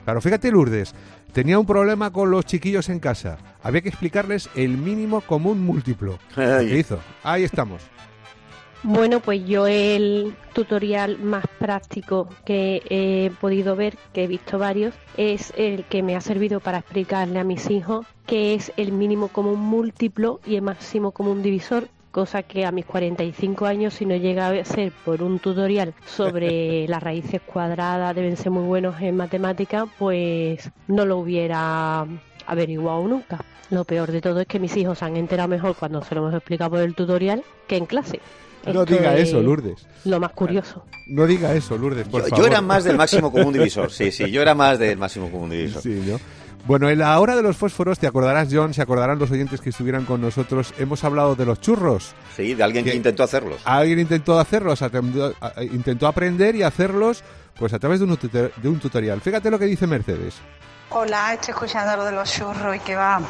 claro, 0.04 0.20
fíjate, 0.20 0.50
Lourdes. 0.50 0.94
Tenía 1.32 1.58
un 1.58 1.66
problema 1.66 2.12
con 2.12 2.30
los 2.30 2.46
chiquillos 2.46 2.88
en 2.88 3.00
casa. 3.00 3.38
Había 3.62 3.82
que 3.82 3.88
explicarles 3.88 4.48
el 4.54 4.78
mínimo 4.78 5.20
común 5.20 5.60
múltiplo. 5.64 6.18
¿Qué 6.34 6.78
hizo? 6.78 7.00
Ahí 7.22 7.44
estamos. 7.44 7.82
Bueno, 8.86 9.20
pues 9.20 9.46
yo 9.46 9.66
el 9.66 10.36
tutorial 10.52 11.18
más 11.18 11.46
práctico 11.58 12.28
que 12.44 12.82
he 12.90 13.30
podido 13.40 13.76
ver, 13.76 13.96
que 14.12 14.24
he 14.24 14.26
visto 14.26 14.58
varios, 14.58 14.94
es 15.16 15.54
el 15.56 15.84
que 15.84 16.02
me 16.02 16.16
ha 16.16 16.20
servido 16.20 16.60
para 16.60 16.78
explicarle 16.78 17.38
a 17.38 17.44
mis 17.44 17.70
hijos 17.70 18.06
qué 18.26 18.52
es 18.52 18.72
el 18.76 18.92
mínimo 18.92 19.28
común 19.28 19.58
múltiplo 19.58 20.38
y 20.44 20.56
el 20.56 20.62
máximo 20.62 21.12
común 21.12 21.42
divisor 21.42 21.88
cosa 22.14 22.44
que 22.44 22.64
a 22.64 22.70
mis 22.70 22.86
45 22.86 23.66
años, 23.66 23.94
si 23.94 24.06
no 24.06 24.14
llega 24.14 24.46
a 24.46 24.64
ser 24.64 24.92
por 25.04 25.20
un 25.20 25.40
tutorial 25.40 25.94
sobre 26.06 26.86
las 26.88 27.02
raíces 27.02 27.40
cuadradas, 27.42 28.14
deben 28.14 28.36
ser 28.36 28.52
muy 28.52 28.62
buenos 28.62 29.02
en 29.02 29.16
matemáticas, 29.16 29.88
pues 29.98 30.70
no 30.86 31.04
lo 31.04 31.18
hubiera 31.18 32.06
averiguado 32.46 33.08
nunca. 33.08 33.44
Lo 33.70 33.84
peor 33.84 34.12
de 34.12 34.20
todo 34.20 34.40
es 34.40 34.46
que 34.46 34.60
mis 34.60 34.76
hijos 34.76 35.00
se 35.00 35.04
han 35.06 35.16
enterado 35.16 35.48
mejor 35.48 35.74
cuando 35.74 36.04
se 36.04 36.14
lo 36.14 36.20
hemos 36.20 36.34
explicado 36.34 36.70
por 36.70 36.80
el 36.80 36.94
tutorial 36.94 37.42
que 37.66 37.78
en 37.78 37.86
clase. 37.86 38.20
No 38.72 38.84
diga 38.84 39.16
eso, 39.16 39.42
Lourdes. 39.42 39.84
Lo 40.04 40.20
más 40.20 40.30
curioso. 40.32 40.84
No 41.08 41.26
diga 41.26 41.52
eso, 41.52 41.76
Lourdes, 41.76 42.06
por 42.06 42.22
yo, 42.22 42.28
favor. 42.28 42.44
Yo 42.44 42.50
era 42.50 42.60
más 42.60 42.84
del 42.84 42.96
máximo 42.96 43.32
común 43.32 43.52
divisor, 43.52 43.90
sí, 43.90 44.12
sí, 44.12 44.30
yo 44.30 44.40
era 44.40 44.54
más 44.54 44.78
del 44.78 44.96
máximo 44.96 45.30
común 45.30 45.50
divisor. 45.50 45.82
Sí, 45.82 46.00
¿no? 46.06 46.20
Bueno, 46.66 46.88
en 46.88 46.98
la 46.98 47.20
hora 47.20 47.36
de 47.36 47.42
los 47.42 47.58
fósforos, 47.58 47.98
te 47.98 48.06
acordarás, 48.06 48.48
John, 48.50 48.72
se 48.72 48.80
acordarán 48.80 49.18
los 49.18 49.30
oyentes 49.30 49.60
que 49.60 49.68
estuvieran 49.68 50.06
con 50.06 50.22
nosotros, 50.22 50.72
hemos 50.78 51.04
hablado 51.04 51.34
de 51.34 51.44
los 51.44 51.60
churros. 51.60 52.14
Sí, 52.34 52.54
de 52.54 52.64
alguien 52.64 52.86
que, 52.86 52.94
intentó 52.94 53.22
hacerlos. 53.22 53.60
Alguien 53.66 53.98
intentó 53.98 54.38
hacerlos, 54.38 54.82
intentó 55.60 56.06
aprender 56.06 56.56
y 56.56 56.62
hacerlos 56.62 57.22
pues 57.58 57.74
a 57.74 57.78
través 57.78 58.00
de 58.00 58.06
un, 58.06 58.18
de 58.56 58.68
un 58.68 58.80
tutorial. 58.80 59.20
Fíjate 59.20 59.50
lo 59.50 59.58
que 59.58 59.66
dice 59.66 59.86
Mercedes. 59.86 60.36
Hola, 60.88 61.34
estoy 61.34 61.52
escuchando 61.52 61.96
lo 61.98 62.04
de 62.06 62.12
los 62.12 62.32
churros 62.32 62.76
y 62.76 62.78
que 62.78 62.96
va, 62.96 63.20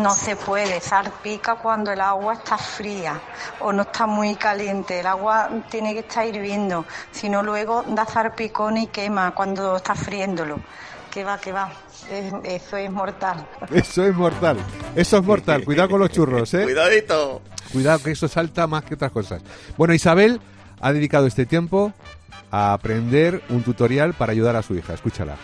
no 0.00 0.10
se 0.14 0.36
puede, 0.36 0.80
salpica 0.80 1.56
cuando 1.56 1.92
el 1.92 2.00
agua 2.00 2.34
está 2.34 2.56
fría 2.56 3.20
o 3.60 3.70
no 3.70 3.82
está 3.82 4.06
muy 4.06 4.34
caliente, 4.36 5.00
el 5.00 5.06
agua 5.06 5.50
tiene 5.70 5.92
que 5.92 6.00
estar 6.00 6.26
hirviendo, 6.26 6.86
si 7.10 7.28
no 7.28 7.42
luego 7.42 7.84
da 7.88 8.06
zarpicón 8.06 8.78
y 8.78 8.86
quema 8.86 9.34
cuando 9.34 9.76
está 9.76 9.94
friéndolo. 9.94 10.58
Que 11.10 11.24
va, 11.24 11.38
que 11.38 11.52
va 11.52 11.70
eso 12.44 12.76
es 12.76 12.90
mortal. 12.90 13.46
Eso 13.72 14.04
es 14.04 14.14
mortal. 14.14 14.56
Eso 14.94 15.18
es 15.18 15.24
mortal. 15.24 15.64
Cuidado 15.64 15.90
con 15.90 16.00
los 16.00 16.10
churros, 16.10 16.52
¿eh? 16.54 16.64
Cuidadito. 16.64 17.42
Cuidado 17.72 18.02
que 18.02 18.12
eso 18.12 18.28
salta 18.28 18.66
más 18.66 18.84
que 18.84 18.94
otras 18.94 19.12
cosas. 19.12 19.42
Bueno, 19.76 19.94
Isabel 19.94 20.40
ha 20.80 20.92
dedicado 20.92 21.26
este 21.26 21.46
tiempo 21.46 21.92
a 22.50 22.72
aprender 22.72 23.42
un 23.50 23.62
tutorial 23.62 24.14
para 24.14 24.32
ayudar 24.32 24.56
a 24.56 24.62
su 24.62 24.74
hija. 24.74 24.94
Escúchala. 24.94 25.36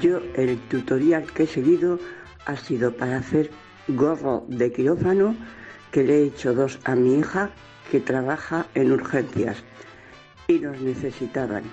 Yo 0.00 0.20
el 0.36 0.58
tutorial 0.68 1.24
que 1.32 1.44
he 1.44 1.46
seguido 1.46 1.98
ha 2.46 2.56
sido 2.56 2.94
para 2.96 3.18
hacer 3.18 3.50
gorro 3.88 4.44
de 4.48 4.72
quirófano 4.72 5.36
que 5.92 6.04
le 6.04 6.18
he 6.18 6.26
hecho 6.26 6.54
dos 6.54 6.78
a 6.84 6.94
mi 6.94 7.18
hija 7.18 7.50
que 7.90 8.00
trabaja 8.00 8.66
en 8.74 8.92
urgencias 8.92 9.56
y 10.46 10.58
los 10.58 10.78
necesitaban. 10.80 11.64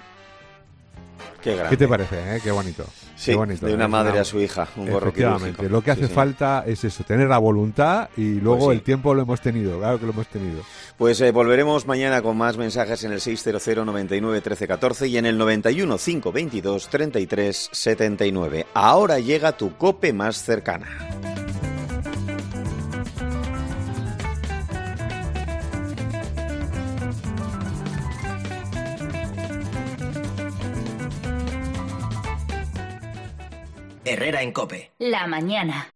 Qué, 1.70 1.78
te 1.78 1.88
parece? 1.88 2.36
Eh? 2.36 2.40
Qué 2.44 2.52
bonito. 2.52 2.86
Sí, 3.16 3.34
de 3.34 3.74
una 3.74 3.88
madre 3.88 4.20
a 4.20 4.26
su 4.26 4.42
hija, 4.42 4.68
un 4.76 4.90
gorro 4.90 5.10
Efectivamente, 5.10 5.70
lo 5.70 5.82
que 5.82 5.92
hace 5.92 6.08
falta 6.08 6.64
es 6.66 6.84
eso, 6.84 7.04
tener 7.04 7.30
la 7.30 7.38
voluntad 7.38 8.10
y 8.18 8.36
luego 8.42 8.66
pues 8.66 8.78
el 8.78 8.84
tiempo 8.84 9.14
lo 9.14 9.22
hemos 9.22 9.40
tenido, 9.40 9.78
claro 9.80 10.00
que 10.00 10.06
lo 10.06 10.12
hemos 10.12 10.28
tenido. 10.28 10.64
Pues 10.98 11.22
eh, 11.22 11.32
volveremos 11.32 11.86
mañana 11.86 12.22
con 12.22 12.36
más 12.36 12.58
mensajes 12.58 13.04
en 13.04 13.12
el 13.12 13.22
600 13.22 13.86
99 13.86 14.42
13 14.42 14.68
14 14.68 15.08
y 15.08 15.18
en 15.18 15.26
el 15.26 15.38
91 15.38 15.98
522 15.98 16.90
33 16.90 17.70
79. 17.72 18.66
Ahora 18.74 19.20
llega 19.20 19.56
tu 19.56 19.78
cope 19.78 20.12
más 20.14 20.42
cercana. 20.42 21.45
Herrera 34.06 34.44
en 34.44 34.52
Cope. 34.52 34.92
La 35.00 35.26
mañana. 35.26 35.90